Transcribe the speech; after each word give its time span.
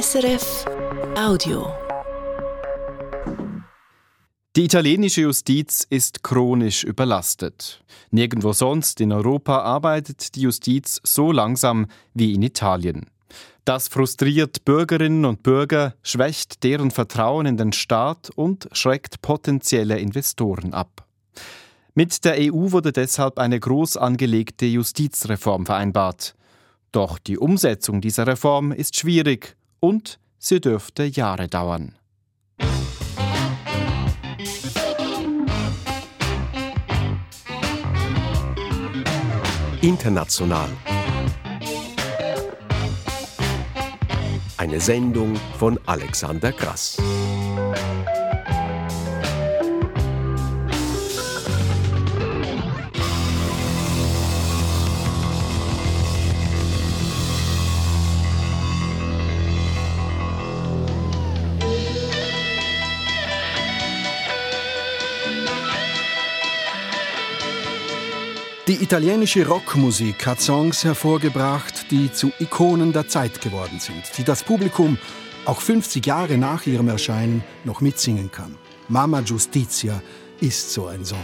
SRF 0.00 0.64
Audio. 1.16 1.72
Die 4.56 4.64
italienische 4.64 5.20
Justiz 5.20 5.86
ist 5.88 6.24
chronisch 6.24 6.82
überlastet. 6.82 7.84
Nirgendwo 8.10 8.52
sonst 8.52 9.00
in 9.00 9.12
Europa 9.12 9.60
arbeitet 9.60 10.34
die 10.34 10.40
Justiz 10.40 11.00
so 11.04 11.30
langsam 11.30 11.86
wie 12.12 12.34
in 12.34 12.42
Italien. 12.42 13.06
Das 13.64 13.86
frustriert 13.86 14.64
Bürgerinnen 14.64 15.24
und 15.24 15.44
Bürger, 15.44 15.94
schwächt 16.02 16.64
deren 16.64 16.90
Vertrauen 16.90 17.46
in 17.46 17.56
den 17.56 17.72
Staat 17.72 18.30
und 18.34 18.68
schreckt 18.72 19.22
potenzielle 19.22 20.00
Investoren 20.00 20.74
ab. 20.74 21.06
Mit 21.94 22.24
der 22.24 22.34
EU 22.40 22.72
wurde 22.72 22.90
deshalb 22.90 23.38
eine 23.38 23.60
groß 23.60 23.96
angelegte 23.96 24.66
Justizreform 24.66 25.66
vereinbart. 25.66 26.34
Doch 26.90 27.20
die 27.20 27.38
Umsetzung 27.38 28.00
dieser 28.00 28.26
Reform 28.26 28.72
ist 28.72 28.96
schwierig 28.96 29.56
und 29.84 30.18
sie 30.38 30.62
dürfte 30.62 31.04
Jahre 31.04 31.46
dauern. 31.46 31.94
International. 39.82 40.70
Eine 44.56 44.80
Sendung 44.80 45.36
von 45.58 45.78
Alexander 45.84 46.52
Grass. 46.52 46.96
Die 68.74 68.82
italienische 68.82 69.46
Rockmusik 69.46 70.26
hat 70.26 70.40
Songs 70.40 70.82
hervorgebracht, 70.82 71.92
die 71.92 72.12
zu 72.12 72.32
Ikonen 72.40 72.92
der 72.92 73.06
Zeit 73.06 73.40
geworden 73.40 73.78
sind, 73.78 74.02
die 74.18 74.24
das 74.24 74.42
Publikum 74.42 74.98
auch 75.44 75.60
50 75.60 76.04
Jahre 76.04 76.36
nach 76.38 76.66
ihrem 76.66 76.88
Erscheinen 76.88 77.44
noch 77.62 77.80
mitsingen 77.80 78.32
kann. 78.32 78.56
Mama 78.88 79.20
Giustizia 79.20 80.02
ist 80.40 80.72
so 80.72 80.88
ein 80.88 81.04
Song. 81.04 81.22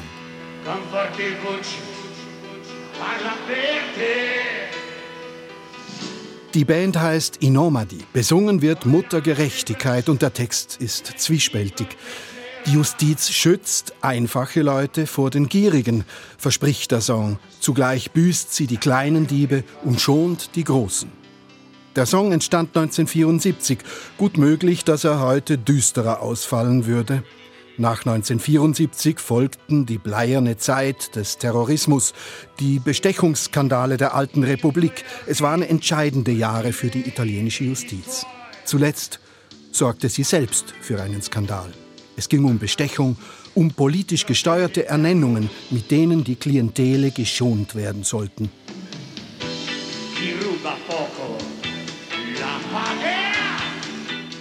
Die 6.55 6.65
Band 6.65 7.01
heißt 7.01 7.39
Inomadi. 7.39 7.99
Besungen 8.13 8.63
wird 8.63 8.87
Muttergerechtigkeit 8.87 10.09
und 10.09 10.23
der 10.23 10.33
Text 10.33 10.77
ist 10.81 11.19
zwiespältig. 11.19 11.89
Die 12.67 12.73
Justiz 12.73 13.31
schützt 13.31 13.95
einfache 14.03 14.61
Leute 14.61 15.07
vor 15.07 15.31
den 15.31 15.49
Gierigen, 15.49 16.05
verspricht 16.37 16.91
der 16.91 17.01
Song. 17.01 17.39
Zugleich 17.59 18.11
büßt 18.11 18.55
sie 18.55 18.67
die 18.67 18.77
kleinen 18.77 19.27
Diebe 19.27 19.65
und 19.83 20.01
schont 20.01 20.51
die 20.55 20.65
Großen. 20.65 21.11
Der 21.97 22.07
Song 22.07 22.33
entstand 22.33 22.77
1974. 22.77 23.79
Gut 24.19 24.37
möglich, 24.37 24.85
dass 24.85 25.05
er 25.05 25.21
heute 25.21 25.59
düsterer 25.59 26.21
ausfallen 26.21 26.87
würde. 26.87 27.25
Nach 27.79 28.01
1974 28.01 29.19
folgten 29.19 29.87
die 29.87 29.99
bleierne 29.99 30.59
Zeit 30.59 31.17
des 31.17 31.39
Terrorismus, 31.39 32.13
die 32.61 32.79
Bestechungsskandale 32.79 33.97
der 33.97 34.15
alten 34.15 34.45
Republik. 34.45 35.05
Es 35.27 35.41
waren 35.41 35.63
entscheidende 35.63 36.33
Jahre 36.33 36.73
für 36.73 36.89
die 36.89 37.09
italienische 37.09 37.65
Justiz. 37.65 38.27
Zuletzt 38.67 39.19
sorgte 39.73 40.11
sie 40.11 40.25
selbst 40.25 40.75
für 40.83 41.01
einen 41.01 41.23
Skandal. 41.23 41.73
Es 42.21 42.29
ging 42.29 42.45
um 42.45 42.59
Bestechung, 42.59 43.17
um 43.55 43.71
politisch 43.71 44.27
gesteuerte 44.27 44.87
Ernennungen, 44.87 45.49
mit 45.71 45.91
denen 45.91 46.23
die 46.23 46.37
Klientele 46.37 47.13
geschont 47.13 47.75
werden 47.75 48.05
sollten. 48.05 48.51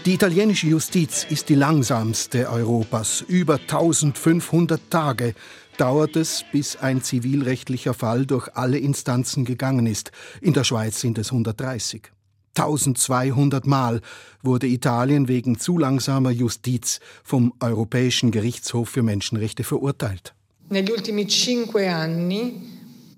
Die 0.06 0.14
italienische 0.14 0.68
Justiz 0.68 1.26
ist 1.30 1.48
die 1.48 1.56
langsamste 1.56 2.50
Europas. 2.50 3.22
Über 3.22 3.54
1500 3.54 4.82
Tage 4.90 5.34
dauert 5.78 6.18
es, 6.18 6.44
bis 6.52 6.76
ein 6.76 7.02
zivilrechtlicher 7.02 7.94
Fall 7.94 8.26
durch 8.26 8.50
alle 8.56 8.78
Instanzen 8.78 9.46
gegangen 9.46 9.88
ist. 9.88 10.12
In 10.42 10.52
der 10.52 10.66
Schweiz 10.66 11.00
sind 11.00 11.18
es 11.18 11.32
130. 11.32 12.12
1200 12.56 13.66
Mal 13.66 14.02
wurde 14.42 14.68
Italien 14.68 15.28
wegen 15.28 15.60
zu 15.60 15.78
langsamer 15.78 16.32
Justiz 16.32 17.00
vom 17.24 17.54
Europäischen 17.60 18.32
Gerichtshof 18.32 18.90
für 18.90 19.04
Menschenrechte 19.04 19.64
verurteilt. 19.64 20.34
Negli 20.70 20.92
ultimi 20.92 21.26
cinque 21.28 21.88
anni 21.88 22.54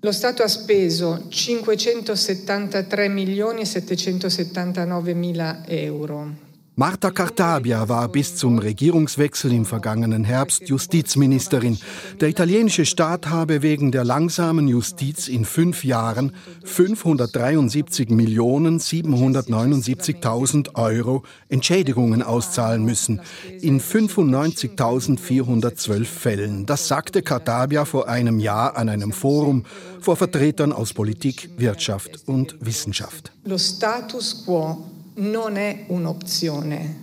lo 0.00 0.12
Stato 0.12 0.42
ha 0.42 0.48
speso 0.48 1.26
573 1.28 3.08
milioni 3.08 3.60
e 3.60 3.66
779 3.66 5.14
mila 5.14 5.62
euro. 5.68 6.51
Marta 6.74 7.10
Cartabia 7.10 7.90
war 7.90 8.08
bis 8.08 8.36
zum 8.36 8.58
Regierungswechsel 8.58 9.52
im 9.52 9.66
vergangenen 9.66 10.24
Herbst 10.24 10.70
Justizministerin. 10.70 11.78
Der 12.18 12.30
italienische 12.30 12.86
Staat 12.86 13.28
habe 13.28 13.60
wegen 13.60 13.92
der 13.92 14.04
langsamen 14.04 14.68
Justiz 14.68 15.28
in 15.28 15.44
fünf 15.44 15.84
Jahren 15.84 16.32
573 16.64 18.08
Millionen 18.08 18.78
779.000 18.78 20.74
Euro 20.74 21.24
Entschädigungen 21.50 22.22
auszahlen 22.22 22.86
müssen. 22.86 23.20
In 23.60 23.78
95.412 23.78 26.04
Fällen. 26.06 26.64
Das 26.64 26.88
sagte 26.88 27.20
Cartabia 27.20 27.84
vor 27.84 28.08
einem 28.08 28.40
Jahr 28.40 28.78
an 28.78 28.88
einem 28.88 29.12
Forum 29.12 29.66
vor 30.00 30.16
Vertretern 30.16 30.72
aus 30.72 30.94
Politik, 30.94 31.50
Wirtschaft 31.58 32.22
und 32.24 32.56
Wissenschaft. 32.60 33.30
Lo 33.44 33.58
status 33.58 34.46
quo 34.46 34.91
non 35.14 35.56
è 35.56 35.84
un'opzione. 35.88 37.00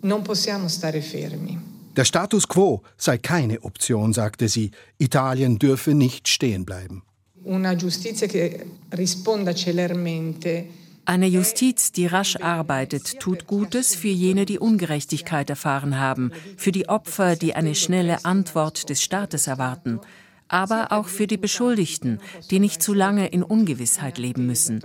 Non 0.00 0.22
possiamo 0.22 0.68
stare 0.68 1.00
fermi. 1.00 1.70
Der 1.92 2.06
Status 2.06 2.46
quo 2.46 2.82
sei 2.96 3.20
keine 3.20 3.58
Option, 3.60 4.12
sagte 4.12 4.48
sie. 4.48 4.70
Italien 4.96 5.58
dürfe 5.58 5.94
nicht 5.94 6.26
stehen 6.26 6.64
bleiben. 6.64 7.02
Una 7.44 7.74
giustizia 7.74 8.26
che 8.26 8.66
risponda 8.90 9.52
celermente 9.52 10.80
eine 11.04 11.26
Justiz, 11.26 11.90
die 11.90 12.06
rasch 12.06 12.36
arbeitet, 12.36 13.18
tut 13.18 13.48
Gutes 13.48 13.96
für 13.96 14.06
jene, 14.06 14.44
die 14.46 14.60
Ungerechtigkeit 14.60 15.50
erfahren 15.50 15.98
haben, 15.98 16.30
für 16.56 16.70
die 16.70 16.88
Opfer, 16.88 17.34
die 17.34 17.56
eine 17.56 17.74
schnelle 17.74 18.24
Antwort 18.24 18.88
des 18.88 19.02
Staates 19.02 19.48
erwarten 19.48 19.98
aber 20.52 20.92
auch 20.92 21.08
für 21.08 21.26
die 21.26 21.36
Beschuldigten, 21.36 22.20
die 22.50 22.60
nicht 22.60 22.82
zu 22.82 22.92
lange 22.94 23.26
in 23.28 23.42
Ungewissheit 23.42 24.18
leben 24.18 24.46
müssen. 24.46 24.80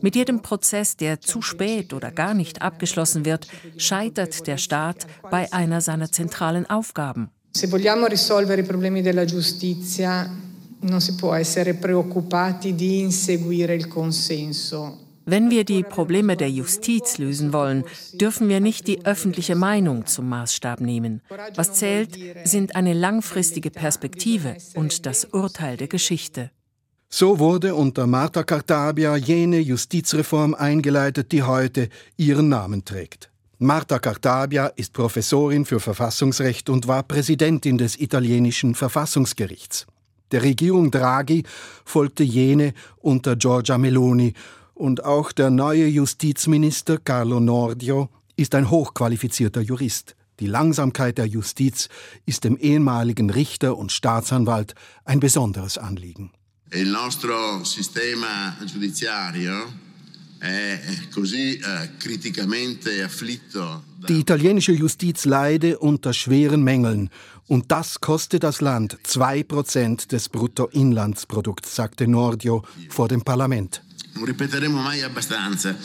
Mit 0.00 0.14
jedem 0.14 0.40
Prozess, 0.42 0.96
der 0.96 1.20
zu 1.20 1.42
spät 1.42 1.92
oder 1.92 2.10
gar 2.10 2.34
nicht 2.34 2.62
abgeschlossen 2.62 3.24
wird, 3.24 3.48
scheitert 3.76 4.46
der 4.46 4.56
Staat 4.56 5.06
bei 5.30 5.52
einer 5.52 5.80
seiner 5.80 6.10
zentralen 6.10 6.68
Aufgaben. 6.70 7.30
Se 7.50 7.66
vogliamo 7.66 8.06
risolvere 8.06 8.60
i 8.60 8.64
problemi 8.64 9.02
della 9.02 9.24
giustizia, 9.24 10.30
non 10.80 11.00
si 11.00 11.14
può 11.16 11.34
essere 11.34 11.74
preoccupati 11.74 12.74
di 12.74 13.00
inseguire 13.00 13.74
il 13.74 13.88
consenso. 13.88 15.07
Wenn 15.30 15.50
wir 15.50 15.64
die 15.64 15.82
Probleme 15.82 16.38
der 16.38 16.50
Justiz 16.50 17.18
lösen 17.18 17.52
wollen, 17.52 17.84
dürfen 18.14 18.48
wir 18.48 18.60
nicht 18.60 18.86
die 18.86 19.04
öffentliche 19.04 19.56
Meinung 19.56 20.06
zum 20.06 20.26
Maßstab 20.30 20.80
nehmen. 20.80 21.20
Was 21.54 21.74
zählt, 21.74 22.16
sind 22.44 22.74
eine 22.74 22.94
langfristige 22.94 23.70
Perspektive 23.70 24.56
und 24.74 25.04
das 25.04 25.26
Urteil 25.26 25.76
der 25.76 25.88
Geschichte. 25.88 26.50
So 27.10 27.38
wurde 27.38 27.74
unter 27.74 28.06
Marta 28.06 28.42
Cartabia 28.42 29.16
jene 29.16 29.58
Justizreform 29.58 30.54
eingeleitet, 30.54 31.30
die 31.30 31.42
heute 31.42 31.90
ihren 32.16 32.48
Namen 32.48 32.86
trägt. 32.86 33.30
Marta 33.58 33.98
Cartabia 33.98 34.68
ist 34.76 34.94
Professorin 34.94 35.66
für 35.66 35.78
Verfassungsrecht 35.78 36.70
und 36.70 36.88
war 36.88 37.02
Präsidentin 37.02 37.76
des 37.76 38.00
italienischen 38.00 38.74
Verfassungsgerichts. 38.74 39.86
Der 40.30 40.42
Regierung 40.42 40.90
Draghi 40.90 41.44
folgte 41.84 42.22
jene 42.22 42.72
unter 42.98 43.36
Giorgia 43.36 43.78
Meloni 43.78 44.34
und 44.78 45.04
auch 45.04 45.32
der 45.32 45.50
neue 45.50 45.86
Justizminister 45.86 46.98
Carlo 46.98 47.40
Nordio 47.40 48.08
ist 48.36 48.54
ein 48.54 48.70
hochqualifizierter 48.70 49.60
Jurist. 49.60 50.14
Die 50.38 50.46
Langsamkeit 50.46 51.18
der 51.18 51.26
Justiz 51.26 51.88
ist 52.24 52.44
dem 52.44 52.56
ehemaligen 52.56 53.28
Richter 53.30 53.76
und 53.76 53.90
Staatsanwalt 53.90 54.74
ein 55.04 55.18
besonderes 55.18 55.78
Anliegen. 55.78 56.30
Il 56.72 56.92
nostro 56.92 57.64
sistema 57.64 58.56
giudiziario 58.64 59.64
eh. 60.40 60.78
Die 64.08 64.20
italienische 64.20 64.72
Justiz 64.72 65.24
leide 65.24 65.78
unter 65.80 66.12
schweren 66.12 66.62
Mängeln 66.62 67.10
und 67.48 67.72
das 67.72 68.00
kostet 68.00 68.44
das 68.44 68.60
Land 68.60 68.98
zwei 69.02 69.42
Prozent 69.42 70.12
des 70.12 70.28
Bruttoinlandsprodukts, 70.28 71.74
sagte 71.74 72.06
Nordio 72.06 72.62
vor 72.90 73.08
dem 73.08 73.22
Parlament 73.22 73.82
non 74.18 74.26
ripeteremo 74.26 74.82
mai 74.82 75.02
abbastanza 75.02 75.76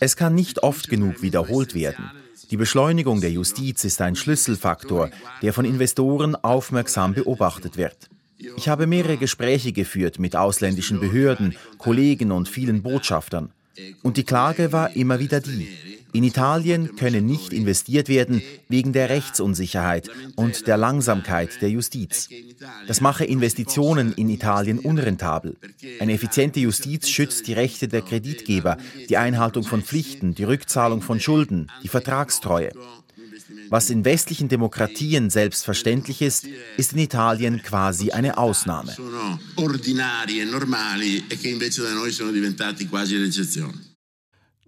Es 0.00 0.16
kann 0.16 0.34
nicht 0.34 0.62
oft 0.62 0.88
genug 0.88 1.22
wiederholt 1.22 1.74
werden. 1.74 2.10
Die 2.50 2.56
Beschleunigung 2.56 3.20
der 3.20 3.30
Justiz 3.30 3.84
ist 3.84 4.00
ein 4.00 4.16
Schlüsselfaktor, 4.16 5.10
der 5.42 5.52
von 5.52 5.66
Investoren 5.66 6.36
aufmerksam 6.36 7.12
beobachtet 7.12 7.76
wird. 7.76 8.08
Ich 8.56 8.68
habe 8.68 8.86
mehrere 8.86 9.18
Gespräche 9.18 9.72
geführt 9.72 10.18
mit 10.18 10.34
ausländischen 10.34 11.00
Behörden, 11.00 11.54
Kollegen 11.76 12.32
und 12.32 12.48
vielen 12.48 12.82
Botschaftern. 12.82 13.50
Und 14.02 14.16
die 14.16 14.24
Klage 14.24 14.72
war 14.72 14.96
immer 14.96 15.18
wieder 15.18 15.40
die, 15.40 15.68
in 16.12 16.24
Italien 16.24 16.96
könne 16.96 17.20
nicht 17.20 17.52
investiert 17.52 18.08
werden 18.08 18.42
wegen 18.68 18.94
der 18.94 19.10
Rechtsunsicherheit 19.10 20.08
und 20.36 20.66
der 20.66 20.78
Langsamkeit 20.78 21.60
der 21.60 21.68
Justiz. 21.68 22.30
Das 22.86 23.02
mache 23.02 23.26
Investitionen 23.26 24.14
in 24.14 24.30
Italien 24.30 24.78
unrentabel. 24.78 25.56
Eine 26.00 26.14
effiziente 26.14 26.60
Justiz 26.60 27.10
schützt 27.10 27.46
die 27.46 27.52
Rechte 27.52 27.88
der 27.88 28.00
Kreditgeber, 28.00 28.78
die 29.10 29.18
Einhaltung 29.18 29.64
von 29.64 29.82
Pflichten, 29.82 30.34
die 30.34 30.44
Rückzahlung 30.44 31.02
von 31.02 31.20
Schulden, 31.20 31.70
die 31.82 31.88
Vertragstreue. 31.88 32.70
Was 33.70 33.90
in 33.90 34.04
westlichen 34.04 34.48
Demokratien 34.48 35.30
selbstverständlich 35.30 36.22
ist, 36.22 36.46
ist 36.76 36.92
in 36.92 36.98
Italien 37.00 37.62
quasi 37.62 38.10
eine 38.10 38.38
Ausnahme. 38.38 38.96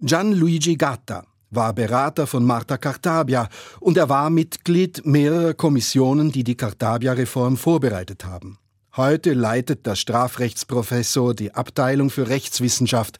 Gianluigi 0.03 0.75
Gatta, 0.75 1.25
war 1.51 1.73
Berater 1.73 2.25
von 2.27 2.43
Marta 2.43 2.77
Cartabia 2.77 3.49
und 3.79 3.97
er 3.97 4.09
war 4.09 4.29
Mitglied 4.29 5.05
mehrerer 5.05 5.53
Kommissionen, 5.53 6.31
die 6.31 6.43
die 6.43 6.55
Cartabia-Reform 6.55 7.57
vorbereitet 7.57 8.25
haben. 8.25 8.57
Heute 8.95 9.33
leitet 9.33 9.85
der 9.85 9.95
Strafrechtsprofessor 9.95 11.33
die 11.33 11.53
Abteilung 11.53 12.09
für 12.09 12.27
Rechtswissenschaft 12.27 13.19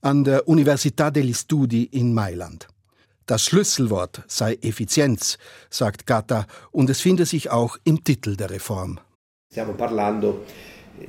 an 0.00 0.24
der 0.24 0.48
Università 0.48 1.10
degli 1.10 1.34
Studi 1.34 1.84
in 1.84 2.14
Mailand. 2.14 2.68
Das 3.26 3.44
Schlüsselwort 3.44 4.22
sei 4.26 4.58
Effizienz, 4.60 5.38
sagt 5.70 6.06
Gatta, 6.06 6.46
und 6.72 6.90
es 6.90 7.00
finde 7.00 7.24
sich 7.24 7.50
auch 7.50 7.78
im 7.84 8.04
Titel 8.04 8.36
der 8.36 8.50
Reform. 8.50 9.00
Stiamo 9.50 9.72
parlando 9.74 10.44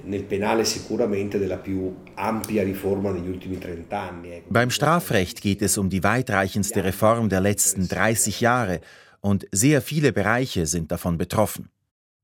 nel 0.03 0.23
penale 0.23 0.65
sicuramente 0.65 1.37
della 1.37 1.57
più 1.57 1.93
ampia 2.15 2.63
riforma 2.63 3.11
negli 3.11 3.29
ultimi 3.29 3.57
30 3.57 3.91
anni. 3.91 4.43
Beim 4.49 4.69
Strafrecht 4.69 5.41
geht 5.41 5.61
es 5.61 5.77
um 5.77 5.89
die 5.89 6.03
weitreichendste 6.03 6.83
Reform 6.83 7.29
der 7.29 7.41
letzten 7.41 7.87
30 7.87 8.39
Jahre 8.39 8.81
und 9.19 9.47
sehr 9.51 9.81
viele 9.81 10.13
Bereiche 10.13 10.65
sind 10.65 10.91
davon 10.91 11.17
betroffen. 11.17 11.69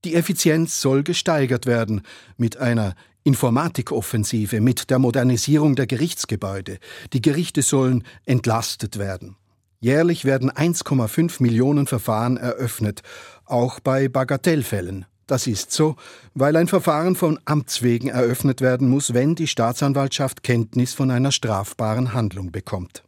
Die 0.05 0.15
Effizienz 0.15 0.81
soll 0.81 1.03
gesteigert 1.03 1.65
werden 1.65 2.01
mit 2.37 2.57
einer 2.57 2.95
Informatikoffensive, 3.23 4.61
mit 4.61 4.89
der 4.89 4.97
Modernisierung 4.97 5.75
der 5.75 5.85
Gerichtsgebäude. 5.85 6.79
Die 7.13 7.21
Gerichte 7.21 7.61
sollen 7.61 8.03
entlastet 8.25 8.97
werden. 8.97 9.35
Jährlich 9.83 10.25
werden 10.25 10.51
1,5 10.51 11.41
Millionen 11.41 11.87
Verfahren 11.87 12.37
eröffnet, 12.37 13.01
auch 13.45 13.79
bei 13.79 14.07
Bagatellfällen. 14.09 15.05
Das 15.25 15.47
ist 15.47 15.71
so, 15.71 15.95
weil 16.35 16.55
ein 16.55 16.67
Verfahren 16.67 17.15
von 17.15 17.39
Amts 17.45 17.81
wegen 17.81 18.09
eröffnet 18.09 18.61
werden 18.61 18.89
muss, 18.89 19.15
wenn 19.15 19.33
die 19.33 19.47
Staatsanwaltschaft 19.47 20.43
Kenntnis 20.43 20.93
von 20.93 21.09
einer 21.09 21.31
strafbaren 21.31 22.13
Handlung 22.13 22.51
bekommt. 22.51 23.03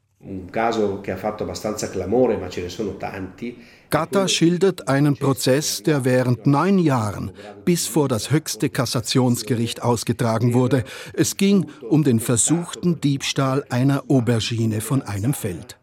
Gatta 3.92 4.28
schildert 4.28 4.88
einen 4.88 5.16
Prozess, 5.16 5.84
der 5.84 6.06
während 6.06 6.48
neun 6.48 6.80
Jahren 6.80 7.32
bis 7.66 7.86
vor 7.86 8.08
das 8.08 8.32
höchste 8.32 8.70
Kassationsgericht 8.70 9.84
ausgetragen 9.84 10.56
wurde. 10.56 10.86
Es 11.14 11.38
ging 11.38 11.68
um 11.88 12.04
den 12.04 12.20
versuchten 12.20 13.00
Diebstahl 13.00 13.64
einer 13.70 14.06
Aubergine 14.08 14.82
von 14.82 15.04
einem 15.04 15.36
Feld. 15.36 15.78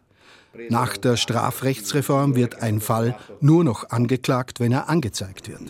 Nach 0.69 0.97
der 0.97 1.17
Strafrechtsreform 1.17 2.35
wird 2.35 2.61
ein 2.63 2.81
Fall 2.81 3.17
nur 3.41 3.63
noch 3.63 3.91
angeklagt, 3.91 4.59
wenn 4.59 4.73
er 4.73 4.89
angezeigt 4.89 5.49
wird. 5.49 5.61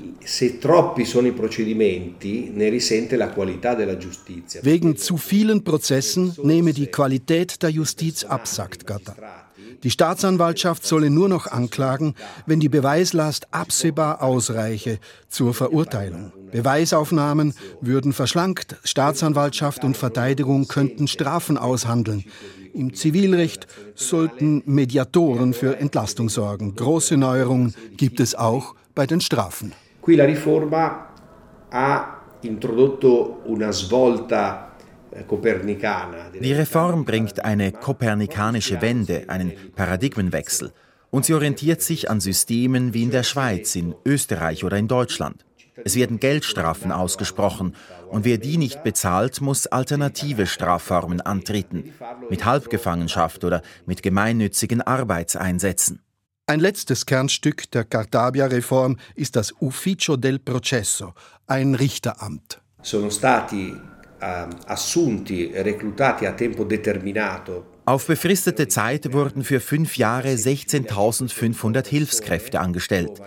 Wegen 4.63 4.97
zu 4.97 5.17
vielen 5.17 5.65
Prozessen 5.65 6.37
nehme 6.43 6.73
die 6.73 6.87
Qualität 6.87 7.63
der 7.63 7.71
Justiz 7.71 8.25
ab, 8.25 8.47
sagt 8.47 8.87
Gatter. 8.87 9.17
Die 9.83 9.91
Staatsanwaltschaft 9.91 10.85
solle 10.85 11.09
nur 11.09 11.29
noch 11.29 11.47
anklagen, 11.47 12.15
wenn 12.47 12.61
die 12.61 12.69
Beweislast 12.69 13.49
absehbar 13.51 14.23
ausreiche 14.23 14.99
zur 15.29 15.55
Verurteilung. 15.55 16.33
Beweisaufnahmen 16.53 17.55
würden 17.81 18.13
verschlankt, 18.13 18.77
Staatsanwaltschaft 18.85 19.85
und 19.85 19.97
Verteidigung 19.97 20.69
könnten 20.69 21.09
Strafen 21.09 21.57
aushandeln. 21.57 22.25
Im 22.75 22.95
Zivilrecht 22.95 23.67
sollten 23.95 24.63
Mediatoren 24.67 25.53
für 25.53 25.79
Entlastung 25.79 26.29
sorgen. 26.29 26.75
Große 26.75 27.17
Neuerungen 27.17 27.75
gibt 27.97 28.21
es 28.21 28.35
auch 28.35 28.75
bei 28.95 29.07
den 29.07 29.21
Strafen. 29.21 29.73
Qui 30.03 30.17
la 30.17 30.25
riforma 30.25 31.09
ha 31.71 32.23
introdotto 32.43 33.43
una 33.45 33.71
svolta 33.71 34.71
eh, 35.13 35.25
die 36.41 36.53
Reform 36.53 37.05
bringt 37.05 37.45
eine 37.45 37.73
kopernikanische 37.73 38.81
Wende, 38.81 39.25
einen 39.27 39.53
Paradigmenwechsel, 39.75 40.73
und 41.11 41.25
sie 41.25 41.35
orientiert 41.35 41.83
sich 41.83 42.09
an 42.09 42.21
Systemen 42.21 42.95
wie 42.95 43.03
in 43.03 43.11
der 43.11 43.25
Schweiz, 43.25 43.75
in 43.75 43.97
Österreich 44.05 44.63
oder 44.63 44.77
in 44.77 44.87
Deutschland. 44.87 45.45
Es 45.85 45.97
werden 45.97 46.21
Geldstrafen 46.21 46.93
ausgesprochen 46.93 47.75
und 48.11 48.25
wer 48.25 48.39
die 48.39 48.59
nicht 48.59 48.83
bezahlt, 48.83 49.41
muss 49.41 49.67
alternative 49.67 50.47
Strafformen 50.47 51.21
antreten, 51.21 51.93
mit 52.29 52.45
Halbgefangenschaft 52.45 53.45
oder 53.45 53.63
mit 53.87 54.03
gemeinnützigen 54.03 54.83
Arbeitseinsätzen. 54.83 56.03
Ein 56.47 56.61
letztes 56.61 57.07
Kernstück 57.07 57.71
der 57.71 57.85
Cartabia-Reform 57.85 58.97
ist 59.15 59.37
das 59.37 59.55
Ufficio 59.61 60.17
del 60.17 60.41
Processo, 60.41 61.15
ein 61.47 61.77
Richteramt. 61.77 62.61
Sono 62.83 63.11
stati 63.11 63.73
ehm, 64.21 64.51
assunti, 64.67 65.53
reclutati 65.55 66.27
a 66.27 66.33
tempo 66.33 66.65
determinato 66.65 67.71
auf 67.91 68.07
befristete 68.07 68.69
Zeit 68.69 69.13
wurden 69.13 69.43
für 69.43 69.59
fünf 69.59 69.97
Jahre 69.97 70.29
16.500 70.29 71.89
Hilfskräfte 71.89 72.61
angestellt. 72.61 73.21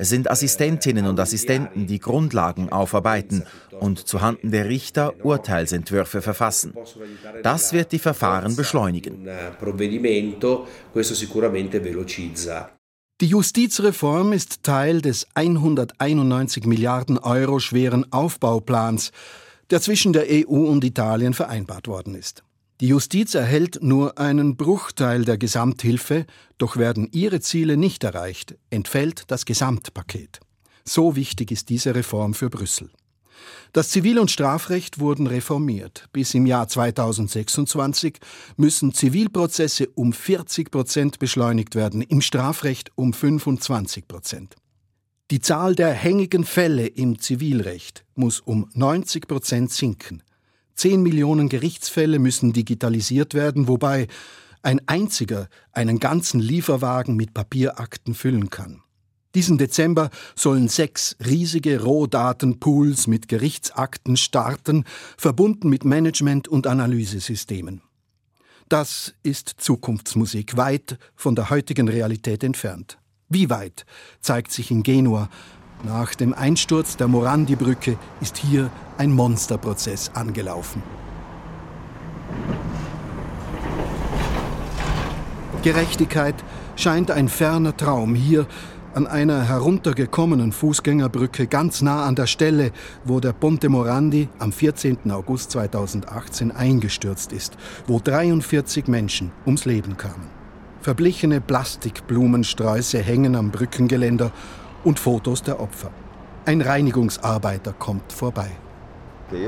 Es 0.00 0.08
sind 0.08 0.30
Assistentinnen 0.30 1.04
und 1.04 1.20
Assistenten, 1.20 1.86
die 1.86 1.98
Grundlagen 1.98 2.70
aufarbeiten 2.72 3.44
und 3.80 3.98
zuhanden 4.08 4.50
der 4.50 4.66
Richter 4.66 5.12
Urteilsentwürfe 5.22 6.22
verfassen. 6.22 6.72
Das 7.42 7.74
wird 7.74 7.92
die 7.92 7.98
Verfahren 7.98 8.56
beschleunigen. 8.56 9.28
Die 13.20 13.26
Justizreform 13.26 14.32
ist 14.32 14.62
Teil 14.62 15.02
des 15.02 15.26
191 15.34 16.64
Milliarden 16.64 17.18
Euro 17.18 17.58
schweren 17.58 18.10
Aufbauplans, 18.10 19.12
der 19.68 19.82
zwischen 19.82 20.14
der 20.14 20.24
EU 20.30 20.64
und 20.64 20.82
Italien 20.82 21.34
vereinbart 21.34 21.88
worden 21.88 22.14
ist. 22.14 22.42
Die 22.80 22.88
Justiz 22.88 23.34
erhält 23.34 23.82
nur 23.82 24.18
einen 24.18 24.56
Bruchteil 24.56 25.26
der 25.26 25.36
Gesamthilfe, 25.36 26.24
doch 26.56 26.78
werden 26.78 27.08
ihre 27.12 27.40
Ziele 27.40 27.76
nicht 27.76 28.04
erreicht, 28.04 28.56
entfällt 28.70 29.24
das 29.30 29.44
Gesamtpaket. 29.44 30.40
So 30.86 31.14
wichtig 31.14 31.50
ist 31.50 31.68
diese 31.68 31.94
Reform 31.94 32.32
für 32.32 32.48
Brüssel. 32.48 32.90
Das 33.74 33.90
Zivil- 33.90 34.18
und 34.18 34.30
Strafrecht 34.30 34.98
wurden 34.98 35.26
reformiert. 35.26 36.08
Bis 36.12 36.32
im 36.32 36.46
Jahr 36.46 36.68
2026 36.68 38.18
müssen 38.56 38.94
Zivilprozesse 38.94 39.88
um 39.94 40.14
40 40.14 40.70
Prozent 40.70 41.18
beschleunigt 41.18 41.74
werden, 41.74 42.00
im 42.00 42.22
Strafrecht 42.22 42.92
um 42.94 43.12
25 43.12 44.08
Prozent. 44.08 44.56
Die 45.30 45.40
Zahl 45.40 45.74
der 45.74 45.92
hängigen 45.92 46.44
Fälle 46.44 46.86
im 46.86 47.18
Zivilrecht 47.18 48.04
muss 48.14 48.40
um 48.40 48.70
90 48.72 49.28
Prozent 49.28 49.70
sinken. 49.70 50.22
Zehn 50.74 51.02
Millionen 51.02 51.48
Gerichtsfälle 51.48 52.18
müssen 52.18 52.52
digitalisiert 52.52 53.34
werden, 53.34 53.68
wobei 53.68 54.06
ein 54.62 54.80
einziger 54.86 55.48
einen 55.72 56.00
ganzen 56.00 56.40
Lieferwagen 56.40 57.16
mit 57.16 57.34
Papierakten 57.34 58.14
füllen 58.14 58.50
kann. 58.50 58.82
Diesen 59.34 59.58
Dezember 59.58 60.10
sollen 60.34 60.68
sechs 60.68 61.16
riesige 61.24 61.82
Rohdatenpools 61.82 63.06
mit 63.06 63.28
Gerichtsakten 63.28 64.16
starten, 64.16 64.84
verbunden 65.16 65.68
mit 65.68 65.84
Management- 65.84 66.48
und 66.48 66.66
Analysesystemen. 66.66 67.80
Das 68.68 69.14
ist 69.22 69.54
Zukunftsmusik, 69.58 70.56
weit 70.56 70.98
von 71.14 71.36
der 71.36 71.50
heutigen 71.50 71.88
Realität 71.88 72.42
entfernt. 72.42 72.98
Wie 73.28 73.50
weit 73.50 73.84
zeigt 74.20 74.50
sich 74.50 74.72
in 74.72 74.82
Genua 74.82 75.28
nach 75.84 76.14
dem 76.14 76.34
Einsturz 76.34 76.96
der 76.96 77.08
Morandi-Brücke 77.08 77.96
ist 78.20 78.36
hier 78.36 78.70
ein 78.98 79.12
Monsterprozess 79.12 80.10
angelaufen. 80.14 80.82
Gerechtigkeit 85.62 86.36
scheint 86.76 87.10
ein 87.10 87.28
ferner 87.28 87.76
Traum 87.76 88.14
hier, 88.14 88.46
an 88.94 89.06
einer 89.06 89.42
heruntergekommenen 89.44 90.52
Fußgängerbrücke 90.52 91.46
ganz 91.46 91.80
nah 91.80 92.06
an 92.06 92.16
der 92.16 92.26
Stelle, 92.26 92.72
wo 93.04 93.20
der 93.20 93.32
Ponte 93.32 93.68
Morandi 93.68 94.28
am 94.38 94.52
14. 94.52 95.10
August 95.10 95.52
2018 95.52 96.50
eingestürzt 96.50 97.32
ist, 97.32 97.56
wo 97.86 98.00
43 98.00 98.88
Menschen 98.88 99.30
ums 99.46 99.64
Leben 99.64 99.96
kamen. 99.96 100.28
Verblichene 100.80 101.40
Plastikblumensträuße 101.40 102.98
hängen 102.98 103.36
am 103.36 103.50
Brückengeländer 103.50 104.32
und 104.84 104.98
Fotos 104.98 105.42
der 105.42 105.60
Opfer. 105.60 105.90
Ein 106.46 106.60
Reinigungsarbeiter 106.62 107.74
kommt 107.78 108.12
vorbei. 108.12 108.50
Eh, 109.32 109.46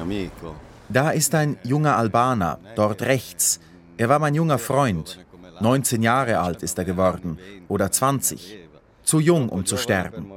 amico. 0.00 0.54
Da 0.88 1.10
ist 1.10 1.34
ein 1.34 1.56
junger 1.62 1.96
Albaner, 1.96 2.58
dort 2.76 3.02
rechts. 3.02 3.60
Er 3.96 4.08
war 4.08 4.18
mein 4.18 4.34
junger 4.34 4.58
Freund. 4.58 5.18
19 5.60 6.02
Jahre 6.02 6.38
alt 6.38 6.62
ist 6.62 6.78
er 6.78 6.84
geworden 6.84 7.38
oder 7.68 7.90
20. 7.90 8.58
Zu 9.02 9.20
jung, 9.20 9.48
um 9.48 9.64
zu 9.64 9.76
sterben. 9.76 10.30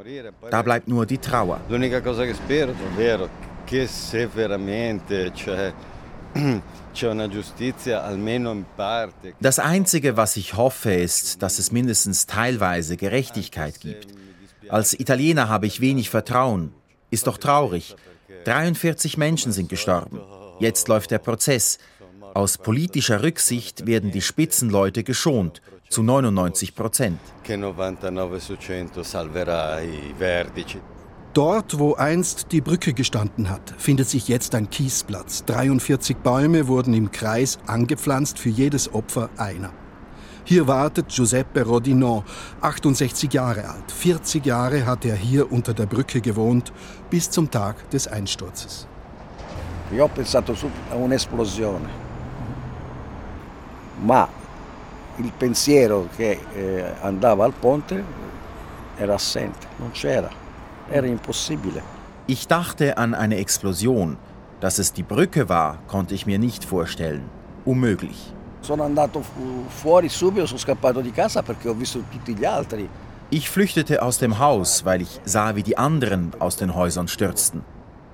Da 0.49 0.61
bleibt 0.61 0.87
nur 0.87 1.05
die 1.05 1.17
Trauer. 1.17 1.59
L'unica 1.69 2.01
cosa 2.01 2.25
che 2.25 2.33
spero 2.33 2.71
davvero 2.73 3.29
che 3.65 3.87
se 3.87 4.27
veramente 4.27 5.31
c'è 5.31 5.73
das 9.39 9.59
Einzige, 9.59 10.17
was 10.17 10.37
ich 10.37 10.55
hoffe, 10.55 10.93
ist, 10.93 11.41
dass 11.41 11.59
es 11.59 11.71
mindestens 11.71 12.25
teilweise 12.25 12.97
Gerechtigkeit 12.97 13.79
gibt. 13.79 14.07
Als 14.69 14.99
Italiener 14.99 15.49
habe 15.49 15.67
ich 15.67 15.81
wenig 15.81 16.09
Vertrauen. 16.09 16.73
Ist 17.11 17.27
doch 17.27 17.37
traurig. 17.37 17.95
43 18.45 19.17
Menschen 19.17 19.51
sind 19.51 19.69
gestorben. 19.69 20.19
Jetzt 20.59 20.87
läuft 20.87 21.11
der 21.11 21.19
Prozess. 21.19 21.77
Aus 22.33 22.57
politischer 22.57 23.23
Rücksicht 23.23 23.85
werden 23.85 24.11
die 24.11 24.21
Spitzenleute 24.21 25.03
geschont, 25.03 25.61
zu 25.89 26.03
99 26.03 26.75
Prozent. 26.75 27.19
Dort, 31.35 31.79
wo 31.79 31.95
einst 31.95 32.53
die 32.53 32.61
Brücke 32.61 32.93
gestanden 32.93 33.49
hat, 33.49 33.73
findet 33.77 34.07
sich 34.07 34.29
jetzt 34.29 34.55
ein 34.55 34.69
Kiesplatz. 34.69 35.43
43 35.43 36.15
Bäume 36.15 36.69
wurden 36.69 36.93
im 36.93 37.11
Kreis 37.11 37.59
angepflanzt, 37.67 38.39
für 38.39 38.47
jedes 38.47 38.93
Opfer 38.93 39.29
einer. 39.35 39.71
Hier 40.45 40.65
wartet 40.65 41.09
Giuseppe 41.09 41.63
Rodinon, 41.63 42.23
68 42.61 43.33
Jahre 43.33 43.67
alt. 43.67 43.91
40 43.91 44.45
Jahre 44.45 44.85
hat 44.85 45.03
er 45.03 45.17
hier 45.17 45.51
unter 45.51 45.73
der 45.73 45.87
Brücke 45.87 46.21
gewohnt, 46.21 46.71
bis 47.09 47.29
zum 47.29 47.51
Tag 47.51 47.89
des 47.89 48.07
Einsturzes. 48.07 48.87
Io 49.91 50.05
ho 50.05 50.07
pensato 50.07 50.55
a 50.89 50.95
un'esplosione, 50.95 51.89
ma 54.05 54.25
il 55.17 55.31
pensiero 55.37 56.07
che 56.15 56.39
eh, 56.55 56.93
andava 57.01 57.43
al 57.43 57.53
ponte 57.53 58.01
era 58.95 59.15
assente, 59.15 59.67
non. 59.79 59.91
Ich 62.27 62.47
dachte 62.47 62.97
an 62.97 63.13
eine 63.13 63.37
Explosion. 63.37 64.17
Dass 64.59 64.79
es 64.79 64.93
die 64.93 65.03
Brücke 65.03 65.49
war, 65.49 65.79
konnte 65.87 66.15
ich 66.15 66.25
mir 66.25 66.39
nicht 66.39 66.63
vorstellen. 66.63 67.23
Unmöglich. 67.65 68.33
Sono 68.61 68.83
andato 68.83 69.21
fuori 69.69 70.09
subito, 70.09 70.45
sono 70.47 70.59
scappato 70.59 71.01
di 71.01 71.11
casa 71.11 71.41
perché 71.43 71.69
ho 71.69 71.73
visto 71.73 71.99
tutti 72.09 72.33
gli 72.33 72.45
altri. 72.45 72.89
Ich 73.29 73.49
flüchtete 73.49 74.01
aus 74.01 74.17
dem 74.17 74.39
Haus, 74.39 74.85
weil 74.85 75.01
ich 75.01 75.19
sah, 75.25 75.55
wie 75.55 75.63
die 75.63 75.77
anderen 75.77 76.31
aus 76.39 76.55
den 76.55 76.73
Häusern 76.73 77.07
stürzten. 77.07 77.63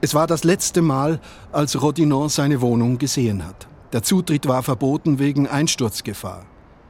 Es 0.02 0.14
war 0.14 0.26
das 0.26 0.44
letzte 0.44 0.82
Mal, 0.82 1.20
als 1.52 1.82
Rodinon 1.82 2.30
seine 2.30 2.60
Wohnung 2.60 2.98
gesehen 2.98 3.46
hat. 3.46 3.68
Der 3.94 4.04
Zutritt 4.04 4.48
war 4.48 4.64
verboten 4.64 5.20
wegen 5.20 5.48
Einsturzgefahr. 5.48 6.46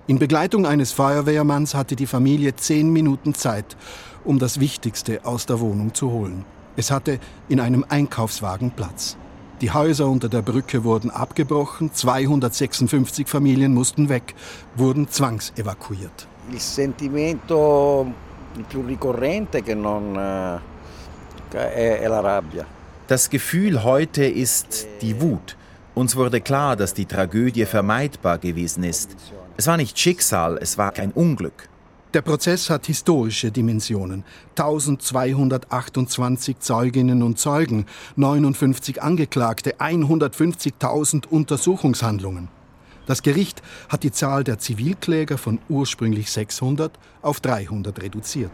In 0.08 0.18
Begleitung 0.18 0.66
eines 0.66 0.92
Feuerwehrmanns 0.92 1.76
hatte 1.76 1.96
die 1.96 2.08
Familie 2.08 2.56
zehn 2.56 2.92
Minuten 2.92 3.36
Zeit, 3.36 3.78
um 4.24 4.40
das 4.40 4.60
Wichtigste 4.60 5.24
aus 5.26 5.46
der 5.46 5.60
Wohnung 5.60 5.94
zu 5.94 6.12
holen. 6.12 6.44
Es 6.76 6.90
hatte 6.90 7.20
in 7.50 7.60
einem 7.60 7.86
Einkaufswagen 7.88 8.72
Platz. 8.72 9.16
Die 9.62 9.70
Häuser 9.70 10.08
unter 10.08 10.28
der 10.28 10.42
Brücke 10.42 10.84
wurden 10.84 11.12
abgebrochen, 11.12 11.94
256 11.94 13.28
Familien 13.28 13.76
mussten 13.76 14.10
weg, 14.10 14.34
wurden 14.76 15.08
zwangsevakuiert. 15.08 16.28
Il 16.52 16.60
sentimento 16.60 18.12
più 18.68 18.84
ricorrente 18.84 19.62
che 19.62 19.76
non 19.76 20.16
eh, 21.54 22.00
è 22.00 22.08
la 22.08 22.22
rabbia. 22.22 22.66
Das 23.06 23.30
Gefühl 23.30 23.84
heute 23.84 24.26
ist 24.26 24.88
die 25.02 25.22
Wut. 25.22 25.56
Uns 25.94 26.16
wurde 26.16 26.42
klar, 26.42 26.76
dass 26.76 26.94
die 26.94 27.06
Tragödie 27.06 27.66
vermeidbar 27.66 28.40
gewesen 28.40 28.84
ist. 28.84 29.16
Es 29.58 29.68
war 29.68 29.78
nicht 29.78 30.00
Schicksal, 30.00 30.58
es 30.62 30.78
war 30.78 30.98
ein 30.98 31.12
Unglück. 31.12 31.68
Der 32.14 32.22
Prozess 32.22 32.70
hat 32.70 32.88
historische 32.88 33.52
Dimensionen. 33.52 34.24
1228 34.58 36.60
Zeuginnen 36.60 37.24
und 37.24 37.40
Zeugen, 37.40 37.86
59 38.16 39.02
Angeklagte, 39.02 39.78
150.000 39.78 41.28
Untersuchungshandlungen. 41.28 42.50
Das 43.06 43.22
Gericht 43.22 43.62
hat 43.90 44.04
die 44.04 44.12
Zahl 44.12 44.44
der 44.44 44.60
Zivilkläger 44.60 45.38
von 45.38 45.60
ursprünglich 45.70 46.32
600 46.32 46.92
auf 47.22 47.40
300 47.40 48.02
reduziert. 48.02 48.52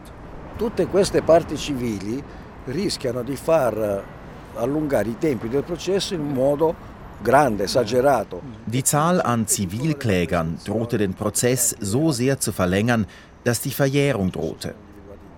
Tutte 0.58 0.86
queste 0.86 1.22
parti 1.22 1.56
civili 1.56 2.22
rischiano 2.66 3.22
di 3.22 3.36
far 3.36 4.02
allungare 4.56 5.10
i 5.10 5.18
tempi 5.18 5.48
del 5.48 5.62
processo 5.62 6.14
in 6.14 6.32
modo. 6.32 6.74
Die 8.66 8.84
Zahl 8.84 9.20
an 9.20 9.46
Zivilklägern 9.46 10.58
drohte 10.64 10.98
den 10.98 11.14
Prozess 11.14 11.74
so 11.80 12.12
sehr 12.12 12.38
zu 12.38 12.52
verlängern, 12.52 13.06
dass 13.44 13.60
die 13.60 13.70
Verjährung 13.70 14.30
drohte. 14.30 14.74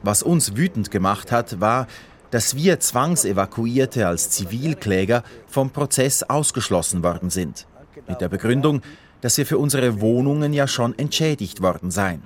Was 0.03 0.23
uns 0.23 0.57
wütend 0.57 0.91
gemacht 0.91 1.33
hat, 1.33 1.61
war, 1.61 1.87
dass 2.31 2.55
wir 2.55 2.81
Zwangsevakuierte 2.81 4.07
als 4.07 4.31
Zivilkläger 4.31 5.23
vom 5.47 5.71
Prozess 5.71 6.23
ausgeschlossen 6.23 7.03
worden 7.03 7.31
sind. 7.31 7.67
Mit 8.09 8.21
der 8.21 8.29
Begründung, 8.29 8.83
dass 9.21 9.37
wir 9.37 9.47
für 9.47 9.59
unsere 9.59 10.01
Wohnungen 10.01 10.53
ja 10.53 10.67
schon 10.67 10.99
entschädigt 10.99 11.61
worden 11.63 11.91
seien. 11.91 12.23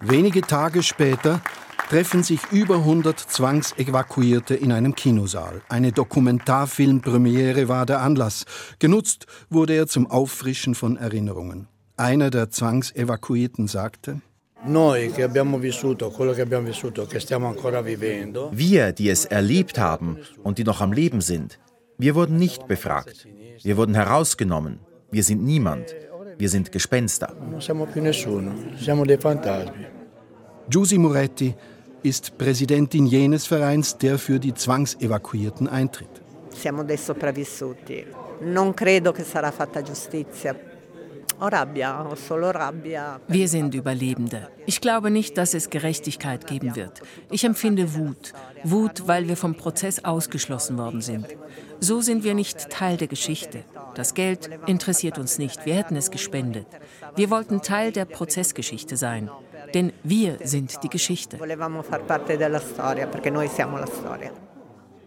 Wenige 0.00 0.42
Tage 0.42 0.82
später 0.82 1.40
treffen 1.88 2.22
sich 2.22 2.40
über 2.50 2.76
100 2.76 3.18
Zwangsevakuierte 3.18 4.54
in 4.54 4.72
einem 4.72 4.94
Kinosaal. 4.94 5.62
Eine 5.68 5.92
Dokumentarfilmpremiere 5.92 7.68
war 7.68 7.86
der 7.86 8.00
Anlass. 8.00 8.44
Genutzt 8.78 9.26
wurde 9.50 9.74
er 9.74 9.86
zum 9.86 10.10
Auffrischen 10.10 10.74
von 10.74 10.96
Erinnerungen. 10.96 11.68
Einer 11.96 12.30
der 12.30 12.50
Zwangsevakuierten 12.50 13.68
sagte, 13.68 14.20
wir, 18.52 18.92
die 18.92 19.08
es 19.10 19.24
erlebt 19.26 19.78
haben 19.78 20.18
und 20.42 20.58
die 20.58 20.64
noch 20.64 20.80
am 20.80 20.92
Leben 20.92 21.20
sind, 21.20 21.58
wir 21.98 22.14
wurden 22.14 22.38
nicht 22.38 22.66
befragt. 22.66 23.28
Wir 23.62 23.76
wurden 23.76 23.94
herausgenommen. 23.94 24.80
Wir 25.10 25.22
sind 25.22 25.44
niemand. 25.44 25.94
Wir 26.38 26.48
sind 26.48 26.72
Gespenster. 26.72 27.36
Giusy 30.70 30.98
Moretti 30.98 31.54
ist 32.04 32.36
Präsidentin 32.38 33.06
jenes 33.06 33.46
Vereins, 33.46 33.96
der 33.96 34.18
für 34.18 34.38
die 34.38 34.54
Zwangsevakuierten 34.54 35.68
eintritt. 35.68 36.22
Siamo 36.50 36.84
dei 36.84 36.96
sopravvissuti. 36.96 38.06
Non 38.42 38.74
credo 38.74 39.12
che 39.12 39.24
sarà 39.24 39.50
fatta 39.50 39.80
giustizia. 39.80 40.72
Wir 43.26 43.48
sind 43.48 43.74
Überlebende. 43.74 44.48
Ich 44.66 44.80
glaube 44.80 45.10
nicht, 45.10 45.36
dass 45.36 45.54
es 45.54 45.68
Gerechtigkeit 45.68 46.46
geben 46.46 46.76
wird. 46.76 47.02
Ich 47.30 47.44
empfinde 47.44 47.94
Wut. 47.94 48.32
Wut, 48.62 49.08
weil 49.08 49.28
wir 49.28 49.36
vom 49.36 49.56
Prozess 49.56 50.04
ausgeschlossen 50.04 50.78
worden 50.78 51.00
sind. 51.00 51.26
So 51.80 52.00
sind 52.00 52.22
wir 52.22 52.34
nicht 52.34 52.70
Teil 52.70 52.96
der 52.96 53.08
Geschichte. 53.08 53.64
Das 53.94 54.14
Geld 54.14 54.48
interessiert 54.66 55.18
uns 55.18 55.38
nicht. 55.38 55.66
Wir 55.66 55.74
hätten 55.74 55.96
es 55.96 56.10
gespendet. 56.10 56.66
Wir 57.16 57.30
wollten 57.30 57.62
Teil 57.62 57.90
der 57.90 58.04
Prozessgeschichte 58.04 58.96
sein. 58.96 59.28
Denn 59.74 59.92
wir 60.04 60.38
sind 60.44 60.82
die 60.84 60.88
Geschichte. 60.88 61.38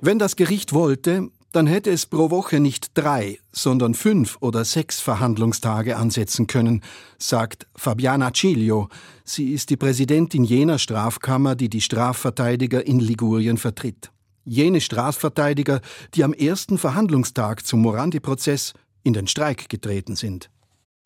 Wenn 0.02 0.20
das 0.20 0.36
Gericht 0.36 0.74
wollte, 0.74 1.30
dann 1.54 1.66
hätte 1.66 1.90
es 1.90 2.06
pro 2.06 2.30
Woche 2.30 2.60
nicht 2.60 2.92
drei, 2.94 3.40
sondern 3.52 3.94
fünf 3.94 4.38
oder 4.42 4.66
sechs 4.66 5.00
Verhandlungstage 5.00 5.96
ansetzen 5.96 6.46
können, 6.46 6.84
sagt 7.18 7.66
Fabiana 7.76 8.32
Ciglio. 8.34 8.90
Sie 9.24 9.54
ist 9.54 9.70
die 9.70 9.78
Präsidentin 9.78 10.44
jener 10.44 10.78
Strafkammer, 10.78 11.56
die 11.56 11.70
die 11.70 11.82
Strafverteidiger 11.82 12.86
in 12.86 13.00
Ligurien 13.00 13.58
vertritt. 13.58 14.12
Jene 14.44 14.82
Strafverteidiger, 14.82 15.82
die 16.14 16.24
am 16.24 16.34
ersten 16.34 16.78
Verhandlungstag 16.78 17.66
zum 17.66 17.82
Morandi-Prozess 17.82 18.74
in 19.04 19.14
den 19.14 19.28
Streik 19.28 19.70
getreten 19.70 20.16
sind. 20.16 20.50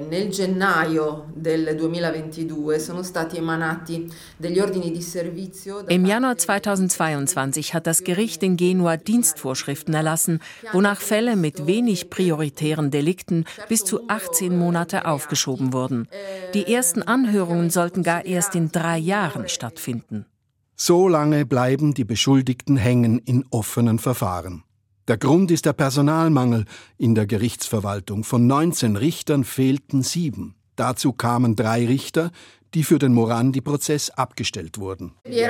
Nel 0.10 0.30
gennaio 0.30 1.28
del 1.34 1.76
2022 1.78 2.80
sono 2.80 3.04
stati 3.04 3.38
emanati 3.38 4.10
degli 4.38 4.60
ordini 4.60 4.92
di 4.92 5.02
servizio. 5.02 5.84
Im 5.88 6.06
Januar 6.06 6.38
2022 6.38 7.74
hat 7.74 7.86
das 7.86 8.04
Gericht 8.04 8.44
in 8.44 8.58
Genua 8.58 8.98
Dienstvorschriften 8.98 9.94
erlassen, 9.94 10.40
wonach 10.72 11.00
Fälle 11.00 11.36
mit 11.36 11.68
wenig 11.68 12.10
prioritären 12.10 12.92
Delikten 12.92 13.46
bis 13.68 13.84
zu 13.84 14.08
18 14.08 14.58
Monate 14.58 15.06
aufgeschoben 15.06 15.74
wurden. 15.74 16.08
Die 16.54 16.74
ersten 16.74 17.02
Anhörungen 17.02 17.70
sollten 17.70 18.04
gar 18.04 18.26
erst 18.26 18.56
in 18.56 18.72
drei 18.72 18.98
Jahren 18.98 19.48
stattfinden. 19.48 20.26
So 20.76 21.08
lange 21.08 21.46
bleiben 21.46 21.94
die 21.94 22.06
Beschuldigten 22.06 22.76
hängen 22.76 23.20
in 23.20 23.46
offenen 23.52 24.00
Verfahren. 24.00 24.64
Der 25.12 25.18
Grund 25.18 25.52
ist 25.52 25.66
der 25.66 25.74
Personalmangel 25.74 26.64
in 26.98 27.16
der 27.16 27.28
Gerichtsverwaltung. 27.28 28.24
Von 28.24 28.48
19 28.48 28.96
Richtern 28.96 29.44
fehlten 29.44 30.04
sieben. 30.04 30.56
Dazu 30.78 31.12
kamen 31.12 31.58
drei 31.58 31.86
Richter, 31.86 32.32
die 32.74 32.84
für 32.84 33.00
den 33.00 33.14
Morandi-Prozess 33.14 34.10
abgestellt 34.12 34.78
wurden. 34.78 35.14
Eh. 35.26 35.48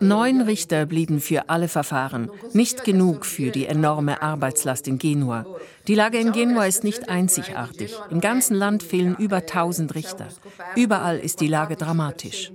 Neun 0.00 0.40
Richter 0.42 0.86
blieben 0.86 1.20
für 1.20 1.48
alle 1.48 1.68
Verfahren, 1.68 2.30
nicht 2.52 2.84
genug 2.84 3.24
für 3.24 3.50
die 3.50 3.66
enorme 3.66 4.22
Arbeitslast 4.22 4.88
in 4.88 4.98
Genua. 4.98 5.46
Die 5.86 5.94
Lage 5.94 6.18
in 6.18 6.32
Genua 6.32 6.66
ist 6.66 6.82
nicht 6.82 7.08
einzigartig. 7.08 7.94
Im 8.10 8.20
ganzen 8.20 8.56
Land 8.56 8.82
fehlen 8.82 9.14
über 9.16 9.36
1000 9.36 9.94
Richter. 9.94 10.28
Überall 10.74 11.18
ist 11.18 11.40
die 11.40 11.46
Lage 11.46 11.76
dramatisch. 11.76 12.52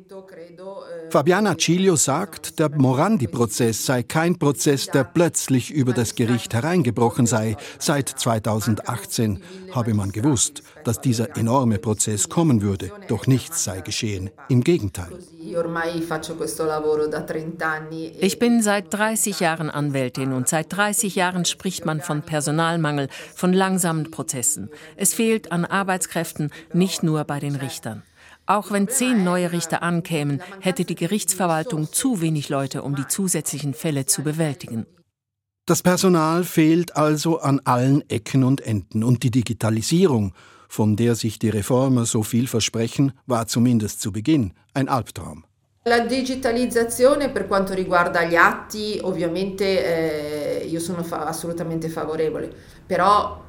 Fabiana 1.10 1.58
Ciglio 1.58 1.96
sagt, 1.96 2.60
der 2.60 2.70
Morandi-Prozess 2.70 3.86
sei 3.86 4.04
kein 4.04 4.38
Prozess, 4.38 4.88
der 4.88 5.04
plötzlich 5.04 5.72
über 5.72 5.94
das 5.94 6.16
Gericht 6.16 6.54
hereingebrochen 6.54 7.26
sei. 7.26 7.58
Seit 7.80 8.11
2018 8.16 9.42
habe 9.74 9.94
man 9.94 10.12
gewusst, 10.12 10.64
dass 10.84 11.02
dieser 11.02 11.38
enorme 11.38 11.78
Prozess 11.78 12.30
kommen 12.30 12.62
würde. 12.62 12.92
Doch 13.08 13.28
nichts 13.28 13.64
sei 13.64 13.82
geschehen. 13.82 14.30
Im 14.50 14.64
Gegenteil. 14.64 15.12
Ich 18.20 18.40
bin 18.40 18.62
seit 18.62 18.94
30 18.94 19.40
Jahren 19.40 19.70
Anwältin 19.70 20.34
und 20.34 20.48
seit 20.48 20.74
30 20.74 21.16
Jahren 21.16 21.46
spricht 21.46 21.86
man 21.86 22.02
von 22.02 22.22
Personalmangel, 22.22 23.10
von 23.36 23.54
langsamen 23.54 24.12
Prozessen. 24.12 24.70
Es 24.96 25.14
fehlt 25.14 25.52
an 25.52 25.66
Arbeitskräften, 25.66 26.52
nicht 26.74 27.04
nur 27.04 27.24
bei 27.24 27.40
den 27.40 27.56
Richtern. 27.56 28.04
Auch 28.46 28.72
wenn 28.72 28.88
zehn 28.88 29.24
neue 29.24 29.52
Richter 29.52 29.84
ankämen, 29.84 30.42
hätte 30.60 30.84
die 30.84 30.96
Gerichtsverwaltung 30.96 31.92
zu 31.92 32.22
wenig 32.22 32.50
Leute, 32.50 32.82
um 32.82 32.96
die 32.96 33.08
zusätzlichen 33.08 33.74
Fälle 33.74 34.06
zu 34.06 34.24
bewältigen. 34.24 34.86
Das 35.66 35.84
Personal 35.84 36.44
fehlt 36.44 36.96
also 36.96 37.40
an 37.40 37.62
allen 37.66 38.04
Ecken 38.10 38.44
und 38.44 38.62
Enden 38.62 39.04
und 39.04 39.22
die 39.22 39.30
Digitalisierung, 39.30 40.34
von 40.68 40.96
der 40.96 41.16
sich 41.16 41.38
die 41.38 41.50
Reformer 41.50 42.06
so 42.06 42.24
viel 42.24 42.48
versprechen, 42.48 43.14
war 43.28 43.46
zumindest 43.46 44.02
zu 44.02 44.12
Beginn 44.12 44.54
ein 44.74 44.90
Albtraum. 44.90 45.46
La 45.84 46.00
digitalizzazione 46.00 47.30
per 47.30 47.48
quanto 47.48 47.74
riguarda 47.74 48.24
gli 48.24 48.36
atti, 48.36 49.00
ovviamente 49.02 50.62
eh, 50.62 50.68
io 50.68 50.80
sono 50.80 51.04
fa 51.04 51.26
assolutamente 51.26 51.90
favorevole, 51.90 52.52
però 52.86 53.44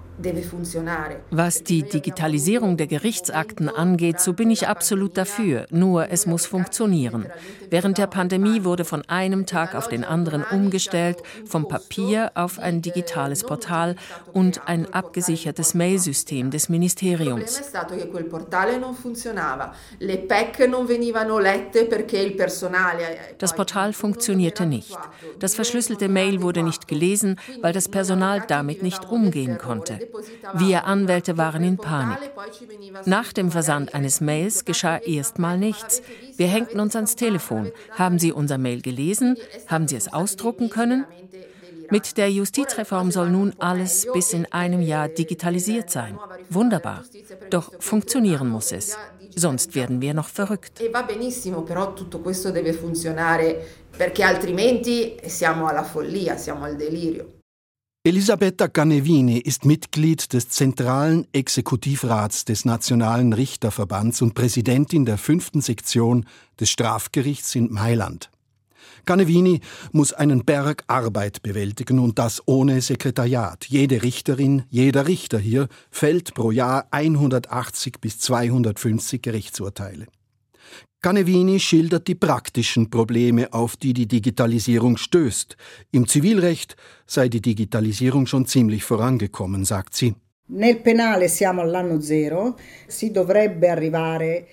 Was 1.30 1.64
die 1.64 1.82
Digitalisierung 1.82 2.76
der 2.76 2.86
Gerichtsakten 2.86 3.68
angeht, 3.68 4.20
so 4.20 4.34
bin 4.34 4.50
ich 4.50 4.68
absolut 4.68 5.16
dafür. 5.16 5.66
Nur 5.70 6.10
es 6.10 6.26
muss 6.26 6.46
funktionieren. 6.46 7.26
Während 7.70 7.98
der 7.98 8.06
Pandemie 8.06 8.64
wurde 8.64 8.84
von 8.84 9.02
einem 9.08 9.46
Tag 9.46 9.74
auf 9.74 9.88
den 9.88 10.04
anderen 10.04 10.44
umgestellt, 10.44 11.22
vom 11.46 11.66
Papier 11.66 12.32
auf 12.34 12.58
ein 12.58 12.82
digitales 12.82 13.44
Portal 13.44 13.96
und 14.32 14.68
ein 14.68 14.92
abgesichertes 14.92 15.74
Mailsystem 15.74 16.50
des 16.50 16.68
Ministeriums. 16.68 17.72
Das 23.38 23.54
Portal 23.54 23.92
funktionierte 23.92 24.66
nicht. 24.66 24.98
Das 25.38 25.54
verschlüsselte 25.54 26.08
Mail 26.08 26.42
wurde 26.42 26.62
nicht 26.62 26.86
gelesen, 26.86 27.38
weil 27.60 27.72
das 27.72 27.88
Personal 27.88 28.44
damit 28.46 28.82
nicht 28.82 29.10
umgehen 29.10 29.58
konnte. 29.58 30.01
Wir 30.54 30.86
Anwälte 30.86 31.36
waren 31.36 31.64
in 31.64 31.76
Panik. 31.76 32.18
Nach 33.04 33.32
dem 33.32 33.50
Versand 33.50 33.94
eines 33.94 34.20
Mails 34.20 34.64
geschah 34.64 34.98
erstmal 34.98 35.58
nichts. 35.58 36.02
Wir 36.36 36.46
hängten 36.46 36.80
uns 36.80 36.96
ans 36.96 37.16
Telefon. 37.16 37.72
Haben 37.92 38.18
Sie 38.18 38.32
unser 38.32 38.58
Mail 38.58 38.82
gelesen? 38.82 39.36
Haben 39.68 39.88
Sie 39.88 39.96
es 39.96 40.12
ausdrucken 40.12 40.70
können? 40.70 41.04
Mit 41.90 42.16
der 42.16 42.30
Justizreform 42.30 43.10
soll 43.10 43.28
nun 43.28 43.52
alles 43.58 44.06
bis 44.14 44.32
in 44.32 44.50
einem 44.50 44.80
Jahr 44.80 45.08
digitalisiert 45.08 45.90
sein. 45.90 46.18
Wunderbar. 46.48 47.04
Doch 47.50 47.70
funktionieren 47.80 48.48
muss 48.48 48.72
es. 48.72 48.96
Sonst 49.34 49.74
werden 49.74 50.00
wir 50.00 50.14
noch 50.14 50.28
verrückt. 50.28 50.80
E 50.80 50.88
va 50.90 51.02
benissimo, 51.02 51.62
però 51.62 51.92
tutto 51.92 52.20
questo 52.20 52.50
deve 52.50 52.72
funzionare 52.72 53.66
perché 53.94 54.22
altrimenti 54.22 55.16
siamo 55.26 55.66
alla 55.66 55.84
follia, 55.84 56.36
siamo 56.36 56.64
al 56.64 56.76
delirio. 56.76 57.41
Elisabetta 58.04 58.66
Ganevini 58.66 59.38
ist 59.38 59.64
Mitglied 59.64 60.32
des 60.32 60.48
zentralen 60.48 61.24
Exekutivrats 61.32 62.44
des 62.44 62.64
Nationalen 62.64 63.32
Richterverbands 63.32 64.22
und 64.22 64.34
Präsidentin 64.34 65.04
der 65.04 65.18
fünften 65.18 65.60
Sektion 65.60 66.26
des 66.58 66.68
Strafgerichts 66.68 67.54
in 67.54 67.72
Mailand. 67.72 68.32
Ganevini 69.04 69.60
muss 69.92 70.12
einen 70.12 70.44
Berg 70.44 70.82
Arbeit 70.88 71.44
bewältigen 71.44 72.00
und 72.00 72.18
das 72.18 72.42
ohne 72.46 72.80
Sekretariat. 72.80 73.66
Jede 73.66 74.02
Richterin, 74.02 74.64
jeder 74.68 75.06
Richter 75.06 75.38
hier 75.38 75.68
fällt 75.92 76.34
pro 76.34 76.50
Jahr 76.50 76.88
180 76.90 78.00
bis 78.00 78.18
250 78.18 79.22
Gerichtsurteile. 79.22 80.08
Canevini 81.02 81.58
schildert 81.58 82.06
die 82.06 82.14
praktischen 82.14 82.88
Probleme, 82.88 83.52
auf 83.52 83.76
die 83.76 83.92
die 83.92 84.06
Digitalisierung 84.06 84.96
stößt. 84.96 85.56
Im 85.90 86.06
Zivilrecht 86.06 86.76
sei 87.06 87.28
die 87.28 87.42
Digitalisierung 87.42 88.28
schon 88.28 88.46
ziemlich 88.46 88.84
vorangekommen, 88.84 89.64
sagt 89.64 89.96
sie. 89.96 90.14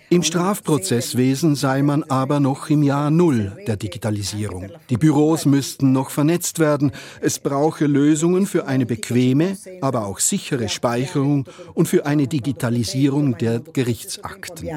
Im 0.10 0.24
Strafprozesswesen 0.24 1.56
sei 1.56 1.82
man 1.82 2.04
aber 2.04 2.40
noch 2.40 2.70
im 2.70 2.84
Jahr 2.84 3.12
Null 3.12 3.58
der 3.68 3.76
Digitalisierung. 3.76 4.72
Die 4.90 4.96
Büros 4.96 5.46
müssten 5.46 5.92
noch 5.92 6.10
vernetzt 6.10 6.60
werden. 6.60 6.94
Es 7.20 7.40
brauche 7.40 7.86
Lösungen 7.86 8.46
für 8.46 8.66
eine 8.66 8.86
bequeme, 8.86 9.58
aber 9.82 10.06
auch 10.06 10.20
sichere 10.20 10.70
Speicherung 10.70 11.46
und 11.74 11.90
für 11.90 12.06
eine 12.06 12.28
Digitalisierung 12.28 13.38
der 13.38 13.60
Gerichtsakten. 13.60 14.70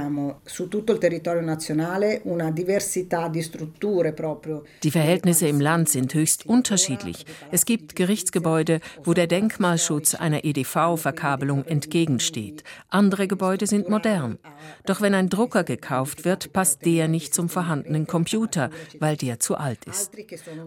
Die 4.83 4.91
Verhältnisse 4.91 5.47
im 5.47 5.61
Land 5.61 5.89
sind 5.89 6.15
höchst 6.15 6.47
unterschiedlich. 6.47 7.27
Es 7.53 7.65
gibt 7.65 7.95
Gerichtsgebäude, 7.95 8.81
wo 9.05 9.15
der 9.15 9.29
Denkmalschutz 9.29 10.17
einer 10.17 10.45
EDV 10.45 10.97
Verkabelung 11.13 11.67
entgegensteht. 11.67 12.65
Andere 12.89 13.29
Gebäude 13.29 13.67
sind 13.67 13.91
modern. 13.91 14.39
Doch 14.87 15.03
wenn 15.03 15.15
ein 15.15 15.29
Drucker 15.29 15.63
gekauft 15.63 16.25
wird, 16.25 16.55
passt 16.55 16.87
der 16.87 17.07
nicht 17.07 17.35
zum 17.35 17.51
vorhandenen 17.51 18.07
Computer, 18.07 18.71
weil 18.99 19.19
der 19.19 19.39
zu 19.39 19.57
alt 19.57 19.85
ist. 19.85 20.13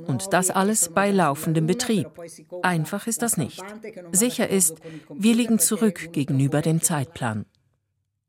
Und 0.06 0.34
das 0.34 0.52
alles 0.52 0.90
bei 0.90 1.10
laufendem 1.10 1.66
Betrieb. 1.66 2.08
Einfach 2.62 3.08
ist 3.08 3.24
das 3.24 3.38
nicht. 3.38 3.64
Sicher 4.12 4.48
ist, 4.48 4.78
wir 5.10 5.34
liegen 5.34 5.58
zurück 5.58 6.10
gegenüber 6.14 6.62
dem 6.62 6.80
Zeitplan. 6.80 7.46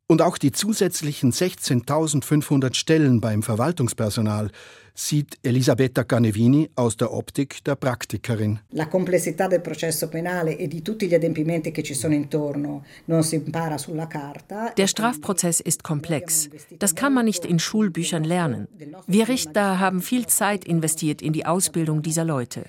Und 0.09 0.23
auch 0.23 0.39
die 0.39 0.53
zusätzlichen 0.53 1.33
16.500 1.33 2.75
Stellen 2.75 3.21
beim 3.21 3.43
Verwaltungspersonal 3.43 4.53
sieht 4.95 5.37
Elisabetta 5.43 6.05
Canevini 6.05 6.71
aus 6.77 6.97
der 6.97 7.13
Optik 7.13 7.65
der 7.65 7.75
Praktikerin. 7.75 8.61
La 8.71 8.87
complessità 8.87 9.49
del 9.49 9.61
processo 9.61 10.09
penale 10.09 10.57
e 10.57 10.69
di 10.69 10.81
tutti 10.81 11.09
gli 11.09 11.15
adempimenti 11.15 11.73
che 11.73 11.83
ci 11.83 11.95
sono 11.95 12.15
intorno 12.15 12.85
non 13.07 13.25
si 13.25 13.35
impara 13.35 13.79
sulla 13.79 14.07
carta. 14.07 14.73
Der 14.77 14.87
Strafprozess 14.87 15.59
ist 15.59 15.83
komplex. 15.83 16.49
Das 16.79 16.95
kann 16.95 17.13
man 17.13 17.25
nicht 17.25 17.45
in 17.45 17.59
Schulbüchern 17.59 18.23
lernen. 18.23 18.69
Wir 19.09 19.27
Richter 19.27 19.81
haben 19.81 20.01
viel 20.01 20.27
Zeit 20.27 20.65
investiert 20.65 21.21
in 21.21 21.33
die 21.33 21.47
Ausbildung 21.47 22.03
dieser 22.03 22.25
Leute. 22.25 22.67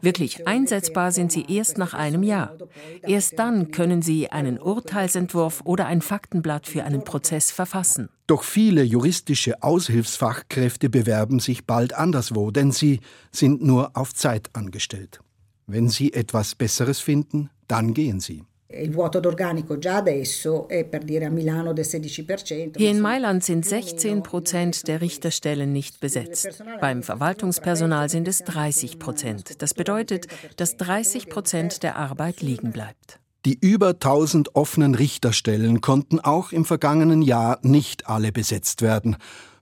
Wirklich 0.00 0.46
einsetzbar 0.46 1.12
sind 1.12 1.32
sie 1.32 1.44
erst 1.48 1.78
nach 1.78 1.94
einem 1.94 2.22
Jahr. 2.22 2.56
Erst 3.02 3.38
dann 3.38 3.70
können 3.70 4.02
sie 4.02 4.30
einen 4.30 4.58
Urteilsentwurf 4.58 5.62
oder 5.64 5.86
ein 5.86 6.02
Faktenblatt 6.02 6.66
für 6.66 6.84
einen 6.84 7.04
Prozess 7.04 7.50
verfassen. 7.50 8.08
Doch 8.26 8.42
viele 8.44 8.82
juristische 8.82 9.62
Aushilfsfachkräfte 9.62 10.88
bewerben 10.88 11.40
sich 11.40 11.66
bald 11.66 11.94
anderswo, 11.94 12.50
denn 12.50 12.72
sie 12.72 13.00
sind 13.32 13.62
nur 13.62 13.96
auf 13.96 14.14
Zeit 14.14 14.50
angestellt. 14.52 15.20
Wenn 15.66 15.88
sie 15.88 16.12
etwas 16.12 16.54
Besseres 16.54 17.00
finden, 17.00 17.50
dann 17.68 17.94
gehen 17.94 18.20
sie. 18.20 18.44
Il 18.72 18.92
vuoto 18.92 19.18
d'organico 19.18 19.78
già 19.78 19.96
adesso 19.96 20.68
è 20.68 20.84
per 20.84 21.02
dire 21.02 21.24
a 21.24 21.30
Milano 21.30 21.72
del 21.72 21.84
16%. 21.84 22.76
Hier 22.76 22.90
in 22.90 23.00
Mailand 23.00 23.42
sind 23.42 23.66
16 23.66 24.22
Prozent 24.22 24.86
der 24.86 25.00
Richterstellen 25.00 25.72
nicht 25.72 25.98
besetzt. 25.98 26.62
Beim 26.80 27.02
Verwaltungspersonal 27.02 28.08
sind 28.08 28.28
es 28.28 28.44
30 28.44 29.00
Prozent. 29.00 29.60
Das 29.60 29.74
bedeutet, 29.74 30.28
dass 30.56 30.76
30 30.76 31.28
Prozent 31.28 31.82
der 31.82 31.96
Arbeit 31.96 32.42
liegen 32.42 32.70
bleibt. 32.70 33.18
Die 33.44 33.58
über 33.60 33.88
1000 33.88 34.54
offenen 34.54 34.94
Richterstellen 34.94 35.80
konnten 35.80 36.20
auch 36.20 36.52
im 36.52 36.64
vergangenen 36.64 37.22
Jahr 37.22 37.58
nicht 37.62 38.06
alle 38.06 38.30
besetzt 38.32 38.82
werden. 38.82 39.16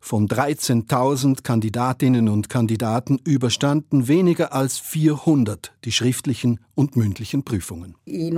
Von 0.09 0.27
13.000 0.27 1.42
Kandidatinnen 1.42 2.31
und 2.31 2.49
Kandidaten 2.49 3.18
überstanden 3.27 4.09
weniger 4.09 4.55
als 4.55 4.79
400 4.79 5.75
die 5.85 5.92
schriftlichen 5.92 6.61
und 6.75 6.97
mündlichen 6.97 7.44
Prüfungen. 7.44 7.94
Die 8.07 8.33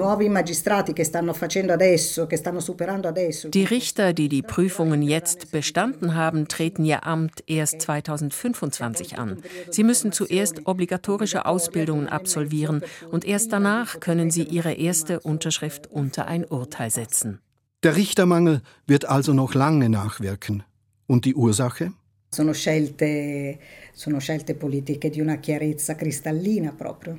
Richter, 3.64 4.12
die 4.12 4.28
die 4.28 4.42
Prüfungen 4.42 5.02
jetzt 5.02 5.52
bestanden 5.52 6.16
haben, 6.16 6.48
treten 6.48 6.84
ihr 6.84 7.06
Amt 7.06 7.44
erst 7.46 7.82
2025 7.82 9.18
an. 9.18 9.40
Sie 9.70 9.84
müssen 9.84 10.10
zuerst 10.10 10.66
obligatorische 10.66 11.46
Ausbildungen 11.46 12.08
absolvieren 12.08 12.82
und 13.12 13.24
erst 13.24 13.52
danach 13.52 14.00
können 14.00 14.32
sie 14.32 14.42
ihre 14.42 14.72
erste 14.72 15.20
Unterschrift 15.20 15.86
unter 15.86 16.26
ein 16.26 16.44
Urteil 16.44 16.90
setzen. 16.90 17.38
Der 17.84 17.94
Richtermangel 17.94 18.60
wird 18.88 19.04
also 19.04 19.32
noch 19.32 19.54
lange 19.54 19.88
nachwirken. 19.88 20.64
Und 21.10 21.24
die 21.24 21.34
Ursache? 21.34 21.92
Sono 22.28 22.52
scelte, 22.52 23.58
sono 23.92 24.20
scelte 24.20 24.54
politiche 24.54 25.10
di 25.10 25.20
una 25.20 25.38
chiarezza 25.38 25.96
cristallina 25.96 26.70
proprio. 26.70 27.18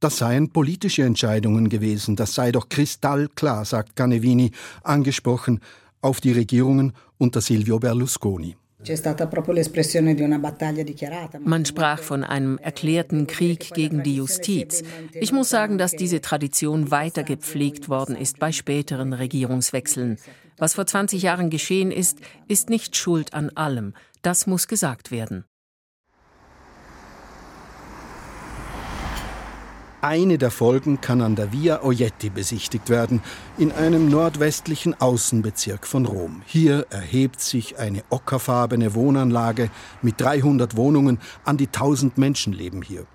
Das 0.00 0.16
seien 0.16 0.50
politische 0.50 1.04
Entscheidungen 1.04 1.68
gewesen, 1.68 2.16
das 2.16 2.34
sei 2.34 2.50
doch 2.50 2.68
kristallklar, 2.68 3.64
sagt 3.64 3.94
Canevini, 3.94 4.50
angesprochen 4.82 5.60
auf 6.00 6.20
die 6.20 6.32
Regierungen 6.32 6.92
unter 7.16 7.40
Silvio 7.40 7.78
Berlusconi. 7.78 8.56
Man 11.44 11.64
sprach 11.64 12.00
von 12.00 12.24
einem 12.24 12.58
erklärten 12.58 13.26
Krieg 13.28 13.72
gegen 13.72 14.02
die 14.02 14.16
Justiz. 14.16 14.82
Ich 15.14 15.32
muss 15.32 15.50
sagen, 15.50 15.78
dass 15.78 15.92
diese 15.92 16.20
Tradition 16.20 16.90
weiter 16.90 17.22
gepflegt 17.22 17.88
worden 17.88 18.16
ist 18.16 18.40
bei 18.40 18.50
späteren 18.50 19.12
Regierungswechseln. 19.12 20.18
Was 20.58 20.74
vor 20.74 20.86
20 20.86 21.22
Jahren 21.22 21.50
geschehen 21.50 21.92
ist, 21.92 22.18
ist 22.48 22.68
nicht 22.68 22.96
schuld 22.96 23.32
an 23.32 23.50
allem. 23.50 23.94
Das 24.22 24.46
muss 24.46 24.66
gesagt 24.66 25.10
werden. 25.10 25.44
Eine 30.00 30.38
der 30.38 30.52
Folgen 30.52 31.00
kann 31.00 31.20
an 31.22 31.34
der 31.34 31.52
Via 31.52 31.82
Oietti 31.82 32.30
besichtigt 32.30 32.88
werden, 32.88 33.20
in 33.56 33.72
einem 33.72 34.08
nordwestlichen 34.08 34.94
Außenbezirk 35.00 35.88
von 35.88 36.06
Rom. 36.06 36.42
Hier 36.46 36.86
erhebt 36.90 37.40
sich 37.40 37.78
eine 37.78 38.04
ockerfarbene 38.08 38.94
Wohnanlage 38.94 39.70
mit 40.00 40.20
300 40.20 40.76
Wohnungen, 40.76 41.18
an 41.44 41.56
die 41.56 41.66
1000 41.66 42.16
Menschen 42.16 42.52
leben 42.52 42.82
hier. 42.82 43.06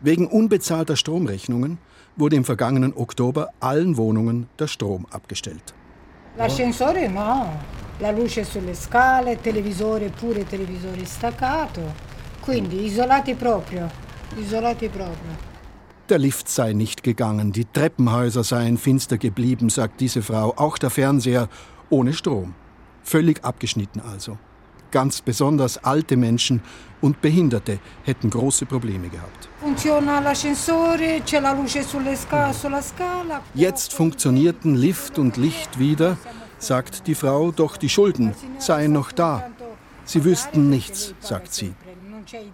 Wegen 0.00 0.28
unbezahlter 0.28 0.94
Stromrechnungen 0.94 1.78
wurde 2.16 2.36
im 2.36 2.44
vergangenen 2.44 2.94
Oktober 2.94 3.50
allen 3.58 3.96
Wohnungen 3.96 4.48
der 4.60 4.68
Strom 4.68 5.06
abgestellt. 5.10 5.74
L'ascensore 6.38 7.08
no, 7.08 7.50
la 7.98 8.12
luce 8.12 8.44
sulle 8.44 8.72
scale, 8.74 9.40
televisore 9.40 10.08
pure 10.10 10.46
televisore 10.46 11.04
staccato, 11.04 11.80
quindi 12.38 12.84
isolati 12.84 13.34
proprio, 13.34 13.90
isolati 14.36 14.88
proprio. 14.88 15.36
Der 16.06 16.18
Lift 16.18 16.48
sei 16.48 16.74
nicht 16.74 17.02
gegangen, 17.02 17.50
die 17.50 17.64
Treppenhäuser 17.64 18.44
seien 18.44 18.78
finster 18.78 19.18
geblieben, 19.18 19.68
sagt 19.68 20.00
diese 20.00 20.22
Frau, 20.22 20.54
auch 20.56 20.78
der 20.78 20.90
Fernseher 20.90 21.48
ohne 21.90 22.12
Strom. 22.12 22.54
Völlig 23.02 23.44
abgeschnitten 23.44 24.00
also. 24.00 24.38
Ganz 24.90 25.20
besonders 25.20 25.84
alte 25.84 26.16
Menschen 26.16 26.62
und 27.00 27.20
Behinderte 27.20 27.78
hätten 28.04 28.30
große 28.30 28.66
Probleme 28.66 29.08
gehabt. 29.08 29.48
Jetzt 33.54 33.92
funktionierten 33.92 34.74
Lift 34.74 35.18
und 35.18 35.36
Licht 35.36 35.78
wieder, 35.78 36.16
sagt 36.58 37.06
die 37.06 37.14
Frau, 37.14 37.50
doch 37.52 37.76
die 37.76 37.88
Schulden 37.88 38.34
seien 38.58 38.92
noch 38.92 39.12
da. 39.12 39.50
Sie 40.04 40.24
wüssten 40.24 40.70
nichts, 40.70 41.14
sagt 41.20 41.52
sie. 41.52 41.74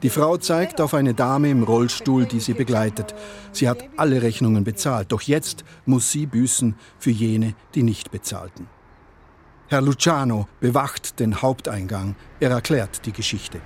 Die 0.02 0.10
Frau 0.10 0.36
zeigt 0.36 0.80
auf 0.80 0.94
eine 0.94 1.14
Dame 1.14 1.50
im 1.50 1.62
Rollstuhl, 1.62 2.26
die 2.26 2.40
sie 2.40 2.54
begleitet. 2.54 3.14
Sie 3.52 3.68
hat 3.68 3.84
alle 3.96 4.22
Rechnungen 4.22 4.64
bezahlt, 4.64 5.10
doch 5.12 5.22
jetzt 5.22 5.64
muss 5.84 6.10
sie 6.10 6.26
büßen 6.26 6.76
für 6.98 7.10
jene, 7.10 7.54
die 7.74 7.82
nicht 7.82 8.10
bezahlten. 8.10 8.68
Herr 9.74 9.82
Luciano 9.82 10.46
bewacht 10.60 11.18
den 11.18 11.42
Haupteingang. 11.42 12.14
Er 12.38 12.52
erklärt 12.52 13.04
die 13.06 13.12
Geschichte. 13.12 13.58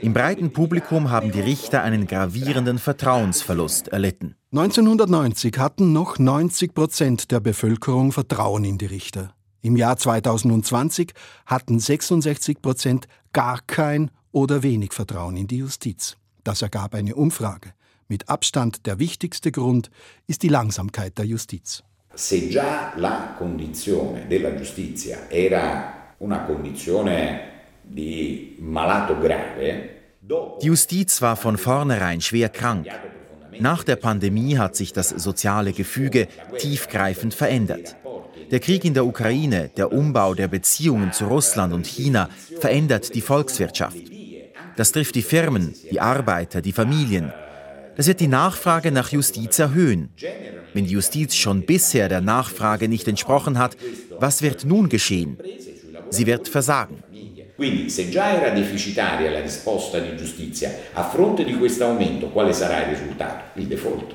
Im 0.00 0.14
breiten 0.14 0.52
Publikum 0.52 1.10
haben 1.10 1.32
die 1.32 1.40
Richter 1.40 1.82
einen 1.82 2.06
gravierenden 2.06 2.78
Vertrauensverlust 2.78 3.88
erlitten. 3.88 4.36
1990 4.52 5.58
hatten 5.58 5.92
noch 5.92 6.18
90 6.18 6.74
Prozent 6.74 7.30
der 7.30 7.40
Bevölkerung 7.40 8.12
Vertrauen 8.12 8.64
in 8.64 8.78
die 8.78 8.86
Richter. 8.86 9.34
Im 9.60 9.76
Jahr 9.76 9.96
2020 9.96 11.12
hatten 11.46 11.78
66 11.78 12.62
Prozent 12.62 13.06
gar 13.32 13.60
kein 13.66 14.10
oder 14.32 14.62
wenig 14.62 14.92
Vertrauen 14.92 15.36
in 15.36 15.46
die 15.46 15.58
Justiz. 15.58 16.16
Das 16.42 16.62
ergab 16.62 16.94
eine 16.94 17.14
Umfrage. 17.14 17.72
Mit 18.08 18.28
Abstand 18.28 18.86
der 18.86 18.98
wichtigste 18.98 19.52
Grund 19.52 19.90
ist 20.26 20.42
die 20.42 20.48
Langsamkeit 20.48 21.18
der 21.18 21.26
Justiz. 21.26 21.82
Se 22.14 22.48
già 22.48 22.92
la 22.96 23.34
condizione 23.38 24.26
della 24.28 24.50
giustizia 24.50 25.30
era 25.30 26.14
una 26.18 26.44
condizione 26.44 27.51
Die 27.84 28.56
Justiz 30.66 31.22
war 31.22 31.36
von 31.36 31.58
vornherein 31.58 32.20
schwer 32.20 32.48
krank. 32.48 32.86
Nach 33.58 33.84
der 33.84 33.96
Pandemie 33.96 34.56
hat 34.56 34.76
sich 34.76 34.92
das 34.92 35.10
soziale 35.10 35.72
Gefüge 35.72 36.28
tiefgreifend 36.58 37.34
verändert. 37.34 37.96
Der 38.50 38.60
Krieg 38.60 38.84
in 38.84 38.94
der 38.94 39.06
Ukraine, 39.06 39.70
der 39.76 39.92
Umbau 39.92 40.34
der 40.34 40.48
Beziehungen 40.48 41.12
zu 41.12 41.26
Russland 41.26 41.72
und 41.72 41.86
China 41.86 42.28
verändert 42.60 43.14
die 43.14 43.20
Volkswirtschaft. 43.20 43.96
Das 44.76 44.92
trifft 44.92 45.14
die 45.14 45.22
Firmen, 45.22 45.74
die 45.90 46.00
Arbeiter, 46.00 46.62
die 46.62 46.72
Familien. 46.72 47.32
Das 47.96 48.06
wird 48.06 48.20
die 48.20 48.28
Nachfrage 48.28 48.90
nach 48.90 49.10
Justiz 49.10 49.58
erhöhen. 49.58 50.10
Wenn 50.72 50.86
die 50.86 50.92
Justiz 50.92 51.34
schon 51.34 51.66
bisher 51.66 52.08
der 52.08 52.22
Nachfrage 52.22 52.88
nicht 52.88 53.06
entsprochen 53.06 53.58
hat, 53.58 53.76
was 54.18 54.40
wird 54.40 54.64
nun 54.64 54.88
geschehen? 54.88 55.36
Sie 56.08 56.26
wird 56.26 56.48
versagen. 56.48 57.02
Quindi 57.54 57.90
se 57.90 58.08
già 58.08 58.32
era 58.32 58.50
deficitaria 58.50 59.30
la 59.30 59.40
risposta 59.40 59.98
di 59.98 60.16
giustizia, 60.16 60.72
a 60.92 61.08
fronte 61.08 61.44
di 61.44 61.56
questo 61.56 61.84
aumento 61.84 62.28
quale 62.28 62.52
sarà 62.52 62.82
il 62.82 62.96
risultato? 62.96 63.58
Il 63.60 63.66
default. 63.66 64.14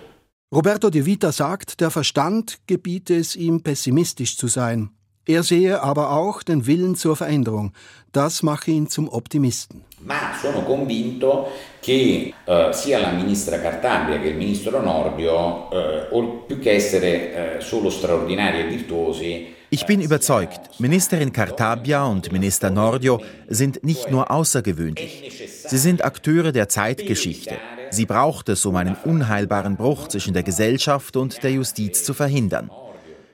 Roberto 0.50 0.89
De 0.89 1.02
Vita 1.02 1.32
sagt, 1.32 1.80
der 1.80 1.91
Verstand 1.91 2.60
gebiete 2.65 3.17
es 3.17 3.36
ihm, 3.36 3.62
pessimistisch 3.62 4.38
zu 4.38 4.47
sein. 4.47 4.89
Er 5.28 5.43
sehe 5.43 5.82
aber 5.82 6.12
auch 6.12 6.41
den 6.41 6.65
Willen 6.67 6.95
zur 6.95 7.17
Veränderung. 7.17 7.73
Das 8.13 8.43
mache 8.43 8.71
ihn 8.71 8.88
zum 8.88 9.10
Optimisten. 9.10 9.84
Ma 10.00 10.38
sono 10.39 10.63
convinto 10.63 11.52
che 11.82 12.34
eh, 12.45 12.69
sia 12.71 13.00
la 13.00 13.12
ministra 13.12 13.60
Cartabia 13.60 14.21
che 14.21 14.30
il 14.30 14.38
ministro 14.38 14.82
Nordio, 14.82 15.69
eh, 15.69 16.43
più 16.47 16.60
che 16.60 16.71
essere 16.71 17.58
eh, 17.58 17.62
solo 17.62 17.89
straordinari 17.89 18.60
e 18.60 18.67
virtuosi, 18.67 19.54
ich 19.69 19.86
bin 19.86 20.01
überzeugt, 20.01 20.80
Ministerin 20.80 21.34
Cartabia 21.34 22.06
und 22.06 22.32
Minister 22.32 22.69
Nordio 22.69 23.21
sind 23.47 23.84
nicht 23.84 24.10
nur 24.10 24.32
außergewöhnlich. 24.32 25.49
Sie 25.67 25.77
sind 25.77 26.06
Akteure 26.06 26.51
der 26.51 26.69
Zeitgeschichte. 26.69 27.56
Sie 27.89 28.06
braucht 28.06 28.49
es, 28.49 28.65
um 28.65 28.75
einen 28.75 28.95
unheilbaren 28.95 29.75
Bruch 29.75 30.08
zwischen 30.08 30.34
der 30.34 30.43
Gesellschaft 30.43 31.17
und 31.17 31.43
der 31.43 31.51
Justiz 31.51 32.03
zu 32.03 32.13
verhindern. 32.13 32.69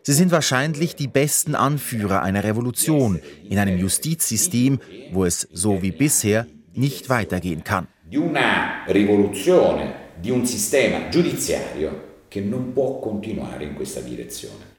Sie 0.01 0.13
sind 0.13 0.31
wahrscheinlich 0.31 0.95
die 0.95 1.07
besten 1.07 1.55
Anführer 1.55 2.23
einer 2.23 2.43
Revolution 2.43 3.19
in 3.49 3.57
einem 3.57 3.77
Justizsystem, 3.77 4.79
wo 5.11 5.25
es 5.25 5.47
so 5.53 5.81
wie 5.81 5.91
bisher 5.91 6.47
nicht 6.73 7.09
weitergehen 7.09 7.63
kann. 7.63 7.87
Di 8.09 8.17
una 8.17 8.85
rivoluzione 8.87 9.93
di 10.19 10.29
un 10.29 10.45
sistema 10.45 11.09
giudiziario 11.09 12.21
che 12.27 12.41
non 12.41 12.73
può 12.73 12.99
continuare 12.99 13.63
in 13.63 13.73
questa 13.75 14.01
direzione. 14.01 14.72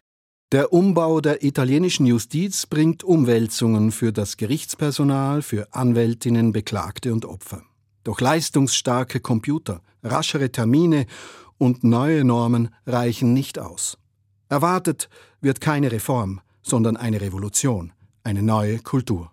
Der 0.55 0.73
Umbau 0.73 1.21
der 1.21 1.43
italienischen 1.43 2.07
Justiz 2.07 2.67
bringt 2.67 3.03
Umwälzungen 3.03 3.91
für 3.91 4.13
das 4.13 4.37
Gerichtspersonal, 4.37 5.43
für 5.43 5.75
Anwältinnen, 5.75 6.53
Beklagte 6.53 7.13
und 7.13 7.25
Opfer. 7.25 7.63
Doch 8.05 8.21
leistungsstarke 8.21 9.19
Computer, 9.19 9.83
raschere 10.05 10.53
Termine 10.53 11.07
und 11.59 11.83
neue 11.83 12.23
Normen 12.23 12.69
reichen 12.87 13.35
nicht 13.35 13.59
aus. 13.59 13.99
Erwartet 14.49 15.09
wird 15.41 15.61
keine 15.61 15.91
Reform, 15.91 16.41
sondern 16.63 16.97
eine 16.97 17.21
Revolution, 17.21 17.93
eine 18.23 18.45
neue 18.45 18.79
Kultur. 18.79 19.33